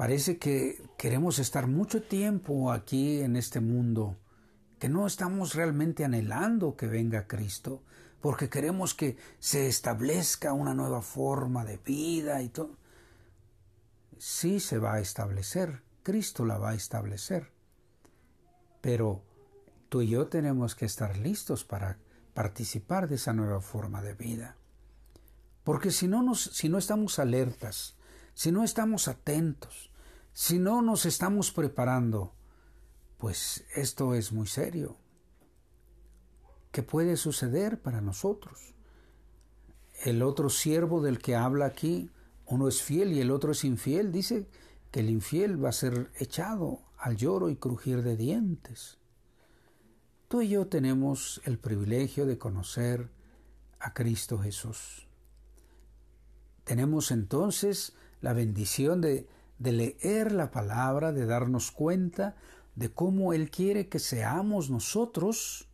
Parece 0.00 0.38
que 0.38 0.82
queremos 0.96 1.38
estar 1.38 1.66
mucho 1.66 2.02
tiempo 2.02 2.72
aquí 2.72 3.20
en 3.20 3.36
este 3.36 3.60
mundo, 3.60 4.16
que 4.78 4.88
no 4.88 5.06
estamos 5.06 5.54
realmente 5.54 6.06
anhelando 6.06 6.74
que 6.74 6.86
venga 6.86 7.26
Cristo, 7.26 7.82
porque 8.22 8.48
queremos 8.48 8.94
que 8.94 9.18
se 9.38 9.68
establezca 9.68 10.54
una 10.54 10.72
nueva 10.72 11.02
forma 11.02 11.66
de 11.66 11.76
vida 11.76 12.40
y 12.40 12.48
todo. 12.48 12.78
Sí 14.16 14.58
se 14.58 14.78
va 14.78 14.94
a 14.94 15.00
establecer, 15.00 15.82
Cristo 16.02 16.46
la 16.46 16.56
va 16.56 16.70
a 16.70 16.76
establecer, 16.76 17.52
pero 18.80 19.22
tú 19.90 20.00
y 20.00 20.08
yo 20.08 20.28
tenemos 20.28 20.74
que 20.74 20.86
estar 20.86 21.18
listos 21.18 21.62
para 21.62 21.98
participar 22.40 23.06
de 23.06 23.16
esa 23.16 23.34
nueva 23.34 23.60
forma 23.60 24.00
de 24.00 24.14
vida. 24.14 24.56
Porque 25.62 25.90
si 25.90 26.08
no, 26.08 26.22
nos, 26.22 26.40
si 26.40 26.70
no 26.70 26.78
estamos 26.78 27.18
alertas, 27.18 27.96
si 28.32 28.50
no 28.50 28.64
estamos 28.64 29.08
atentos, 29.08 29.90
si 30.32 30.58
no 30.58 30.80
nos 30.80 31.04
estamos 31.04 31.52
preparando, 31.52 32.32
pues 33.18 33.66
esto 33.74 34.14
es 34.14 34.32
muy 34.32 34.46
serio. 34.46 34.96
¿Qué 36.72 36.82
puede 36.82 37.18
suceder 37.18 37.82
para 37.82 38.00
nosotros? 38.00 38.72
El 40.02 40.22
otro 40.22 40.48
siervo 40.48 41.02
del 41.02 41.18
que 41.18 41.36
habla 41.36 41.66
aquí, 41.66 42.10
uno 42.46 42.68
es 42.68 42.82
fiel 42.82 43.12
y 43.12 43.20
el 43.20 43.30
otro 43.30 43.52
es 43.52 43.64
infiel, 43.64 44.12
dice 44.12 44.48
que 44.90 45.00
el 45.00 45.10
infiel 45.10 45.62
va 45.62 45.68
a 45.68 45.72
ser 45.72 46.10
echado 46.18 46.80
al 46.96 47.18
lloro 47.18 47.50
y 47.50 47.56
crujir 47.56 48.02
de 48.02 48.16
dientes. 48.16 48.99
Tú 50.30 50.42
y 50.42 50.48
yo 50.50 50.68
tenemos 50.68 51.40
el 51.44 51.58
privilegio 51.58 52.24
de 52.24 52.38
conocer 52.38 53.10
a 53.80 53.92
Cristo 53.92 54.38
Jesús. 54.38 55.08
Tenemos 56.62 57.10
entonces 57.10 57.94
la 58.20 58.32
bendición 58.32 59.00
de 59.00 59.26
leer 59.58 60.30
la 60.30 60.52
palabra, 60.52 61.10
de 61.10 61.26
darnos 61.26 61.72
cuenta 61.72 62.36
de 62.76 62.92
cómo 62.92 63.32
Él 63.32 63.50
quiere 63.50 63.88
que 63.88 63.98
seamos 63.98 64.70
nosotros 64.70 65.68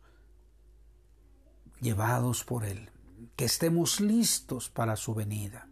llevados 1.79 2.43
por 2.43 2.65
Él, 2.65 2.89
que 3.35 3.45
estemos 3.45 4.01
listos 4.01 4.69
para 4.69 4.95
su 4.95 5.13
venida, 5.13 5.69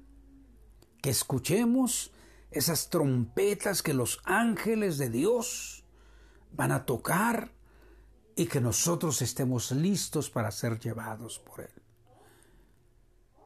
que 1.01 1.09
escuchemos 1.09 2.11
esas 2.51 2.91
trompetas 2.91 3.81
que 3.81 3.95
los 3.95 4.21
ángeles 4.25 4.99
de 4.99 5.09
Dios 5.09 5.83
van 6.51 6.71
a 6.71 6.85
tocar 6.85 7.55
y 8.35 8.47
que 8.47 8.59
nosotros 8.59 9.21
estemos 9.21 9.71
listos 9.71 10.29
para 10.29 10.51
ser 10.51 10.79
llevados 10.79 11.39
por 11.39 11.61
Él. 11.61 11.71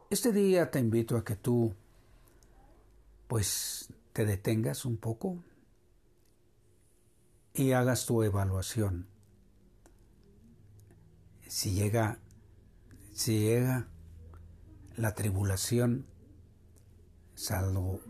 Este 0.09 0.31
día 0.31 0.71
te 0.71 0.79
invito 0.79 1.15
a 1.15 1.23
que 1.23 1.35
tú, 1.35 1.75
pues, 3.27 3.93
te 4.13 4.25
detengas 4.25 4.85
un 4.85 4.97
poco 4.97 5.43
y 7.53 7.73
hagas 7.73 8.07
tu 8.07 8.23
evaluación. 8.23 9.07
Si 11.47 11.73
llega, 11.73 12.19
si 13.13 13.39
llega 13.39 13.87
la 14.95 15.13
tribulación, 15.13 16.07
salgo, 17.35 18.01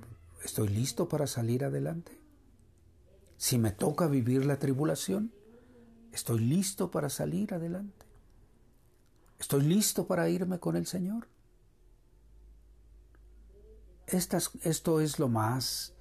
¿estoy 0.43 0.69
listo 0.69 1.09
para 1.09 1.27
salir 1.27 1.65
adelante? 1.65 2.21
Si 3.35 3.57
me 3.57 3.71
toca 3.71 4.07
vivir 4.07 4.45
la 4.45 4.59
tribulación, 4.59 5.33
¿estoy 6.11 6.39
listo 6.39 6.91
para 6.91 7.09
salir 7.09 7.53
adelante? 7.53 8.05
¿Estoy 9.39 9.63
listo 9.63 10.05
para 10.07 10.29
irme 10.29 10.59
con 10.59 10.75
el 10.75 10.85
Señor? 10.85 11.27
esto 14.11 15.01
es 15.01 15.19
lo 15.19 15.27
más 15.29 15.93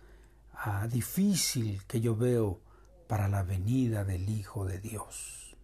Ah, 0.60 0.88
difícil 0.88 1.84
que 1.86 2.00
yo 2.00 2.16
veo 2.16 2.60
para 3.06 3.28
la 3.28 3.44
venida 3.44 4.04
del 4.04 4.28
Hijo 4.28 4.64
de 4.64 4.80
Dios, 4.80 5.56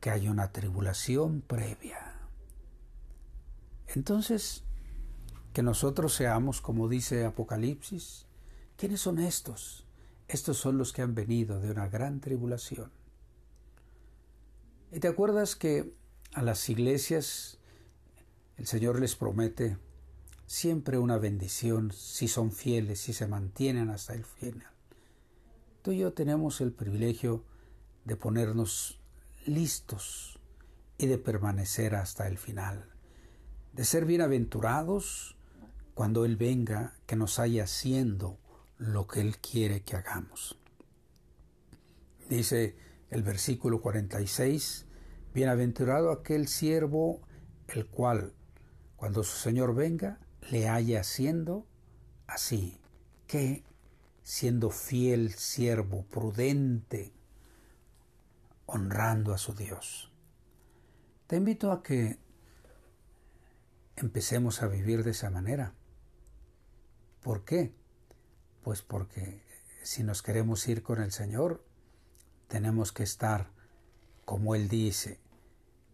que 0.00 0.08
hay 0.08 0.28
una 0.28 0.50
tribulación 0.50 1.42
previa. 1.42 2.14
Entonces, 3.88 4.64
que 5.52 5.62
nosotros 5.62 6.14
seamos, 6.14 6.62
como 6.62 6.88
dice 6.88 7.26
Apocalipsis, 7.26 8.24
¿quiénes 8.78 9.02
son 9.02 9.18
estos? 9.18 9.84
Estos 10.26 10.56
son 10.56 10.78
los 10.78 10.94
que 10.94 11.02
han 11.02 11.14
venido 11.14 11.60
de 11.60 11.70
una 11.70 11.86
gran 11.86 12.20
tribulación. 12.20 12.90
¿Y 14.92 15.00
te 15.00 15.08
acuerdas 15.08 15.56
que 15.56 15.92
a 16.32 16.42
las 16.42 16.68
iglesias 16.68 17.58
el 18.56 18.66
Señor 18.66 19.00
les 19.00 19.16
promete 19.16 19.76
siempre 20.46 20.98
una 20.98 21.18
bendición 21.18 21.92
si 21.92 22.28
son 22.28 22.52
fieles, 22.52 23.00
si 23.00 23.12
se 23.12 23.26
mantienen 23.26 23.90
hasta 23.90 24.14
el 24.14 24.24
final. 24.24 24.70
Tú 25.82 25.92
y 25.92 25.98
yo 25.98 26.12
tenemos 26.12 26.60
el 26.60 26.72
privilegio 26.72 27.44
de 28.04 28.16
ponernos 28.16 29.00
listos 29.44 30.38
y 30.98 31.06
de 31.06 31.18
permanecer 31.18 31.94
hasta 31.94 32.26
el 32.26 32.38
final, 32.38 32.88
de 33.72 33.84
ser 33.84 34.04
bienaventurados 34.04 35.36
cuando 35.94 36.24
Él 36.24 36.36
venga, 36.36 36.94
que 37.06 37.16
nos 37.16 37.38
haya 37.38 37.64
haciendo 37.64 38.38
lo 38.78 39.06
que 39.06 39.20
Él 39.20 39.38
quiere 39.38 39.82
que 39.82 39.96
hagamos. 39.96 40.58
Dice 42.28 42.76
el 43.10 43.22
versículo 43.22 43.80
46, 43.80 44.86
Bienaventurado 45.34 46.10
aquel 46.10 46.48
siervo 46.48 47.20
el 47.68 47.86
cual, 47.86 48.32
cuando 48.96 49.22
su 49.22 49.36
Señor 49.36 49.74
venga, 49.74 50.18
le 50.50 50.68
haya 50.68 51.00
haciendo 51.00 51.66
así, 52.26 52.80
que 53.26 53.64
siendo 54.22 54.70
fiel 54.70 55.32
siervo, 55.34 56.04
prudente, 56.06 57.12
honrando 58.66 59.32
a 59.32 59.38
su 59.38 59.54
Dios. 59.54 60.12
Te 61.26 61.36
invito 61.36 61.72
a 61.72 61.82
que 61.82 62.18
empecemos 63.96 64.62
a 64.62 64.68
vivir 64.68 65.04
de 65.04 65.10
esa 65.10 65.30
manera. 65.30 65.74
¿Por 67.22 67.44
qué? 67.44 67.74
Pues 68.62 68.82
porque 68.82 69.42
si 69.82 70.02
nos 70.02 70.22
queremos 70.22 70.66
ir 70.68 70.82
con 70.82 71.00
el 71.02 71.12
Señor, 71.12 71.65
tenemos 72.48 72.92
que 72.92 73.02
estar, 73.02 73.50
como 74.24 74.54
Él 74.54 74.68
dice, 74.68 75.20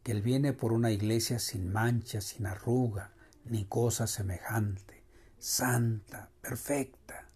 que 0.03 0.13
Él 0.13 0.23
viene 0.23 0.53
por 0.53 0.73
una 0.73 0.91
iglesia 0.91 1.39
sin 1.39 1.73
mancha, 1.73 2.21
sin 2.21 2.47
arruga, 2.47 3.13
ni 3.45 3.65
cosa 3.65 4.07
semejante, 4.07 5.05
santa, 5.39 6.31
perfecta. 6.41 7.29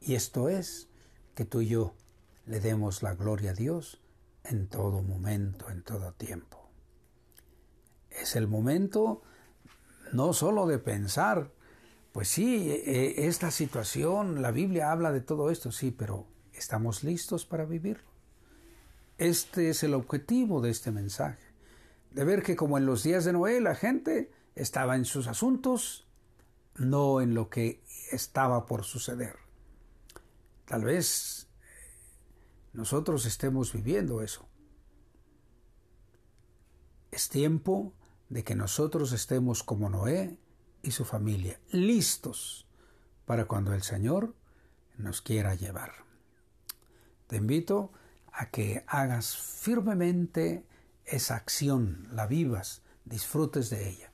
Y 0.00 0.14
esto 0.14 0.48
es 0.48 0.88
que 1.34 1.44
tú 1.44 1.60
y 1.60 1.68
yo 1.68 1.94
le 2.46 2.60
demos 2.60 3.02
la 3.02 3.14
gloria 3.14 3.50
a 3.50 3.54
Dios 3.54 4.00
en 4.44 4.68
todo 4.68 5.02
momento, 5.02 5.70
en 5.70 5.82
todo 5.82 6.12
tiempo. 6.12 6.70
Es 8.10 8.36
el 8.36 8.48
momento 8.48 9.22
no 10.12 10.32
solo 10.32 10.66
de 10.66 10.78
pensar, 10.78 11.52
pues 12.12 12.28
sí, 12.28 12.70
e, 12.70 13.26
esta 13.26 13.50
situación, 13.50 14.42
la 14.42 14.50
Biblia 14.50 14.90
habla 14.90 15.12
de 15.12 15.20
todo 15.20 15.50
esto, 15.50 15.70
sí, 15.70 15.90
pero 15.90 16.26
¿estamos 16.58 17.04
listos 17.04 17.46
para 17.46 17.64
vivirlo? 17.64 18.08
Este 19.16 19.70
es 19.70 19.82
el 19.82 19.94
objetivo 19.94 20.60
de 20.60 20.70
este 20.70 20.90
mensaje, 20.90 21.42
de 22.10 22.24
ver 22.24 22.42
que 22.42 22.56
como 22.56 22.76
en 22.78 22.86
los 22.86 23.02
días 23.02 23.24
de 23.24 23.32
Noé 23.32 23.60
la 23.60 23.74
gente 23.74 24.30
estaba 24.54 24.96
en 24.96 25.04
sus 25.04 25.28
asuntos, 25.28 26.06
no 26.74 27.20
en 27.20 27.34
lo 27.34 27.48
que 27.48 27.82
estaba 28.10 28.66
por 28.66 28.84
suceder. 28.84 29.36
Tal 30.66 30.84
vez 30.84 31.48
nosotros 32.72 33.24
estemos 33.24 33.72
viviendo 33.72 34.20
eso. 34.20 34.48
Es 37.10 37.28
tiempo 37.28 37.94
de 38.28 38.44
que 38.44 38.54
nosotros 38.54 39.12
estemos 39.12 39.62
como 39.62 39.88
Noé 39.88 40.38
y 40.82 40.90
su 40.90 41.04
familia, 41.04 41.58
listos 41.70 42.66
para 43.26 43.46
cuando 43.46 43.72
el 43.74 43.82
Señor 43.82 44.34
nos 44.96 45.22
quiera 45.22 45.54
llevar. 45.54 46.07
Te 47.28 47.36
invito 47.36 47.92
a 48.32 48.50
que 48.50 48.84
hagas 48.86 49.36
firmemente 49.36 50.64
esa 51.04 51.36
acción, 51.36 52.08
la 52.10 52.26
vivas, 52.26 52.82
disfrutes 53.04 53.70
de 53.70 53.88
ella. 53.88 54.12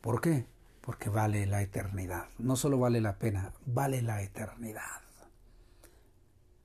¿Por 0.00 0.20
qué? 0.20 0.46
Porque 0.80 1.08
vale 1.08 1.46
la 1.46 1.62
eternidad. 1.62 2.26
No 2.38 2.56
solo 2.56 2.78
vale 2.78 3.00
la 3.00 3.18
pena, 3.18 3.52
vale 3.64 4.02
la 4.02 4.22
eternidad. 4.22 5.00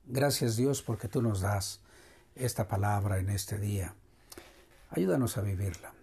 Gracias 0.06 0.58
Dios 0.58 0.82
porque 0.82 1.08
tú 1.08 1.22
nos 1.22 1.42
das 1.42 1.82
esta 2.36 2.68
palabra 2.68 3.20
en 3.20 3.30
este 3.30 3.58
día. 3.58 3.96
Ayúdanos 4.90 5.38
a 5.38 5.42
vivirla. 5.42 5.94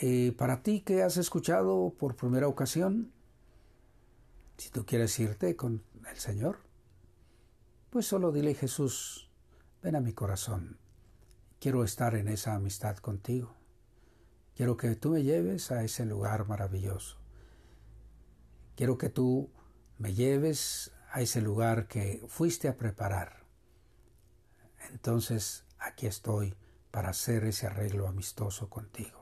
Y 0.00 0.32
para 0.32 0.62
ti 0.62 0.80
que 0.80 1.02
has 1.02 1.16
escuchado 1.18 1.94
por 1.98 2.16
primera 2.16 2.48
ocasión, 2.48 3.12
si 4.56 4.70
tú 4.70 4.84
quieres 4.86 5.18
irte 5.20 5.54
con 5.54 5.84
el 6.10 6.16
Señor, 6.16 6.67
pues 7.90 8.06
solo 8.06 8.32
dile 8.32 8.54
Jesús, 8.54 9.30
ven 9.82 9.96
a 9.96 10.00
mi 10.00 10.12
corazón. 10.12 10.78
Quiero 11.60 11.84
estar 11.84 12.14
en 12.14 12.28
esa 12.28 12.54
amistad 12.54 12.96
contigo. 12.98 13.54
Quiero 14.54 14.76
que 14.76 14.94
tú 14.94 15.10
me 15.10 15.22
lleves 15.22 15.70
a 15.70 15.82
ese 15.84 16.04
lugar 16.04 16.46
maravilloso. 16.46 17.16
Quiero 18.76 18.98
que 18.98 19.08
tú 19.08 19.50
me 19.98 20.14
lleves 20.14 20.92
a 21.10 21.20
ese 21.20 21.40
lugar 21.40 21.88
que 21.88 22.24
fuiste 22.28 22.68
a 22.68 22.76
preparar. 22.76 23.44
Entonces 24.90 25.64
aquí 25.78 26.06
estoy 26.06 26.54
para 26.90 27.10
hacer 27.10 27.44
ese 27.44 27.66
arreglo 27.66 28.06
amistoso 28.06 28.68
contigo. 28.68 29.17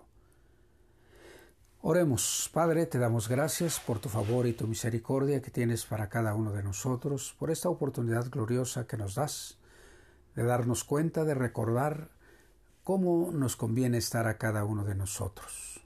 Oremos, 1.88 2.50
Padre, 2.52 2.84
te 2.86 2.98
damos 2.98 3.28
gracias 3.28 3.78
por 3.78 4.00
tu 4.00 4.08
favor 4.08 4.48
y 4.48 4.52
tu 4.52 4.66
misericordia 4.66 5.40
que 5.40 5.52
tienes 5.52 5.86
para 5.86 6.08
cada 6.08 6.34
uno 6.34 6.50
de 6.50 6.64
nosotros, 6.64 7.36
por 7.38 7.48
esta 7.48 7.68
oportunidad 7.68 8.28
gloriosa 8.28 8.88
que 8.88 8.96
nos 8.96 9.14
das 9.14 9.58
de 10.34 10.42
darnos 10.42 10.82
cuenta, 10.82 11.22
de 11.22 11.34
recordar 11.34 12.10
cómo 12.82 13.30
nos 13.30 13.54
conviene 13.54 13.98
estar 13.98 14.26
a 14.26 14.36
cada 14.36 14.64
uno 14.64 14.82
de 14.82 14.96
nosotros, 14.96 15.80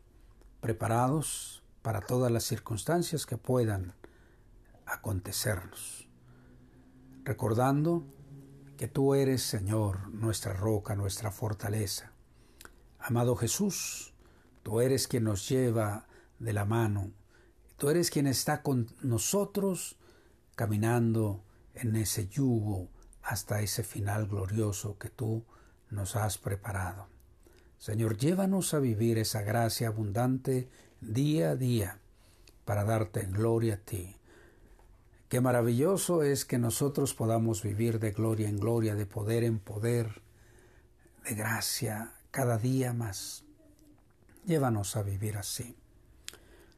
preparados 0.62 1.62
para 1.82 2.00
todas 2.00 2.32
las 2.32 2.44
circunstancias 2.44 3.26
que 3.26 3.36
puedan 3.36 3.92
acontecernos, 4.86 6.08
recordando 7.24 8.06
que 8.78 8.88
tú 8.88 9.14
eres, 9.14 9.42
Señor, 9.42 10.08
nuestra 10.14 10.54
roca, 10.54 10.94
nuestra 10.94 11.30
fortaleza. 11.30 12.10
Amado 12.98 13.36
Jesús, 13.36 14.14
tú 14.62 14.80
eres 14.80 15.08
quien 15.08 15.24
nos 15.24 15.48
lleva 15.48 16.06
de 16.38 16.52
la 16.52 16.64
mano, 16.64 17.12
tú 17.76 17.90
eres 17.90 18.10
quien 18.10 18.26
está 18.26 18.62
con 18.62 18.88
nosotros 19.02 19.96
caminando 20.54 21.42
en 21.74 21.96
ese 21.96 22.28
yugo 22.28 22.88
hasta 23.22 23.62
ese 23.62 23.82
final 23.82 24.26
glorioso 24.26 24.98
que 24.98 25.08
tú 25.08 25.44
nos 25.90 26.16
has 26.16 26.38
preparado. 26.38 27.08
Señor, 27.78 28.18
llévanos 28.18 28.74
a 28.74 28.78
vivir 28.78 29.18
esa 29.18 29.42
gracia 29.42 29.88
abundante 29.88 30.68
día 31.00 31.50
a 31.50 31.56
día 31.56 31.98
para 32.64 32.84
darte 32.84 33.24
gloria 33.24 33.74
a 33.74 33.78
ti. 33.78 34.16
Qué 35.28 35.40
maravilloso 35.40 36.22
es 36.22 36.44
que 36.44 36.58
nosotros 36.58 37.14
podamos 37.14 37.62
vivir 37.62 37.98
de 38.00 38.10
gloria 38.10 38.48
en 38.48 38.58
gloria, 38.58 38.94
de 38.94 39.06
poder 39.06 39.44
en 39.44 39.60
poder, 39.60 40.22
de 41.24 41.34
gracia 41.34 42.12
cada 42.30 42.58
día 42.58 42.92
más. 42.92 43.44
Llévanos 44.44 44.96
a 44.96 45.02
vivir 45.02 45.36
así. 45.36 45.76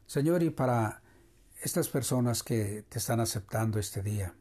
Señor, 0.05 0.43
y 0.43 0.49
para 0.49 1.01
estas 1.61 1.87
personas 1.87 2.43
que 2.43 2.83
te 2.89 2.99
están 2.99 3.19
aceptando 3.19 3.79
este 3.79 4.03
día, 4.03 4.35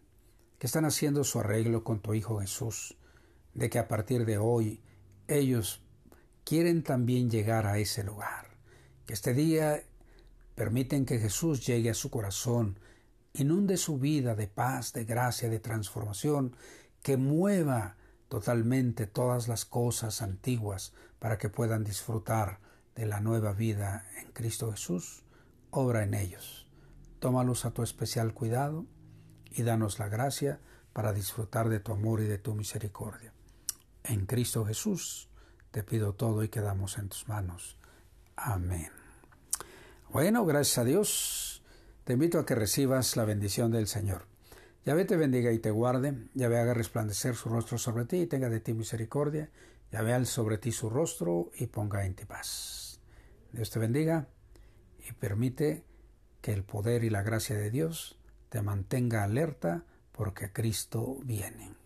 que 0.59 0.67
están 0.67 0.85
haciendo 0.85 1.25
su 1.25 1.39
arreglo 1.39 1.85
con 1.85 2.01
tu 2.01 2.15
Hijo 2.15 2.41
Jesús, 2.41 2.99
de 3.55 3.71
que 3.71 3.79
a 3.79 3.89
partir 3.89 4.25
de 4.25 4.39
hoy 4.39 4.83
ellos 5.29 5.83
quieren 6.45 6.83
también 6.83 7.31
llegar 7.31 7.67
a 7.67 7.79
ese 7.79 8.03
lugar, 8.03 8.49
que 9.07 9.13
este 9.15 9.35
día 9.35 9.83
permiten 10.55 11.07
que 11.07 11.19
Jesús 11.19 11.65
llegue 11.67 11.91
a 11.91 11.95
su 11.95 12.11
corazón, 12.11 12.79
inunde 13.35 13.77
su 13.77 13.99
vida 13.99 14.35
de 14.35 14.49
paz, 14.49 14.93
de 14.93 15.05
gracia, 15.05 15.49
de 15.49 15.61
transformación, 15.61 16.57
que 17.03 17.17
mueva 17.17 17.97
totalmente 18.29 19.07
todas 19.07 19.49
las 19.49 19.65
cosas 19.65 20.23
antiguas 20.23 20.93
para 21.19 21.39
que 21.39 21.49
puedan 21.49 21.85
disfrutar 21.85 22.61
de 22.94 23.07
la 23.07 23.20
nueva 23.20 23.52
vida 23.52 24.07
en 24.20 24.33
Cristo 24.33 24.70
Jesús, 24.70 25.24
obra 25.70 26.02
en 26.02 26.14
ellos. 26.14 26.66
Tómalos 27.18 27.64
a 27.64 27.70
tu 27.70 27.83
especial 27.83 28.35
cuidado 28.35 28.87
y 29.50 29.62
danos 29.62 29.98
la 29.98 30.09
gracia 30.09 30.61
para 30.92 31.12
disfrutar 31.12 31.68
de 31.68 31.81
tu 31.81 31.92
amor 31.92 32.20
y 32.20 32.24
de 32.24 32.38
tu 32.38 32.55
misericordia. 32.55 33.33
En 34.05 34.26
Cristo 34.26 34.64
Jesús 34.64 35.28
te 35.70 35.83
pido 35.83 36.14
todo 36.14 36.42
y 36.42 36.48
quedamos 36.48 36.98
en 36.98 37.09
tus 37.09 37.28
manos. 37.28 37.78
Amén. 38.37 38.90
Bueno, 40.11 40.44
gracias 40.44 40.78
a 40.78 40.85
Dios 40.85 41.52
te 42.05 42.14
invito 42.14 42.40
a 42.40 42.46
que 42.46 42.57
recibas 42.57 43.16
la 43.16 43.24
bendición 43.24 43.70
del 43.70 43.87
Señor. 43.87 44.26
Yahvé 44.85 45.05
te 45.05 45.16
bendiga 45.16 45.52
y 45.52 45.61
te 45.61 45.70
guarde, 45.70 46.26
Yahvé 46.35 46.59
haga 46.59 46.74
resplandecer 46.74 47.37
su 47.37 47.48
rostro 47.48 47.78
sobre 47.78 48.07
ti 48.07 48.22
y 48.22 48.26
tenga 48.26 48.50
de 48.50 48.59
ti 48.59 48.74
misericordia, 48.74 49.50
Yahvé 49.92 50.14
al 50.14 50.26
sobre 50.26 50.57
ti 50.57 50.72
su 50.72 50.88
rostro 50.88 51.50
y 51.55 51.66
ponga 51.66 52.07
en 52.07 52.14
ti 52.14 52.24
paz. 52.24 52.98
Dios 53.52 53.70
te 53.70 53.78
bendiga 53.78 54.26
y 55.07 55.12
permite 55.12 55.85
que 56.40 56.52
el 56.52 56.64
poder 56.64 57.05
y 57.05 57.11
la 57.11 57.22
gracia 57.22 57.57
de 57.57 57.70
Dios 57.70 58.18
te 58.48 58.62
mantenga 58.62 59.22
alerta 59.22 59.85
porque 60.12 60.50
Cristo 60.50 61.18
viene. 61.24 61.82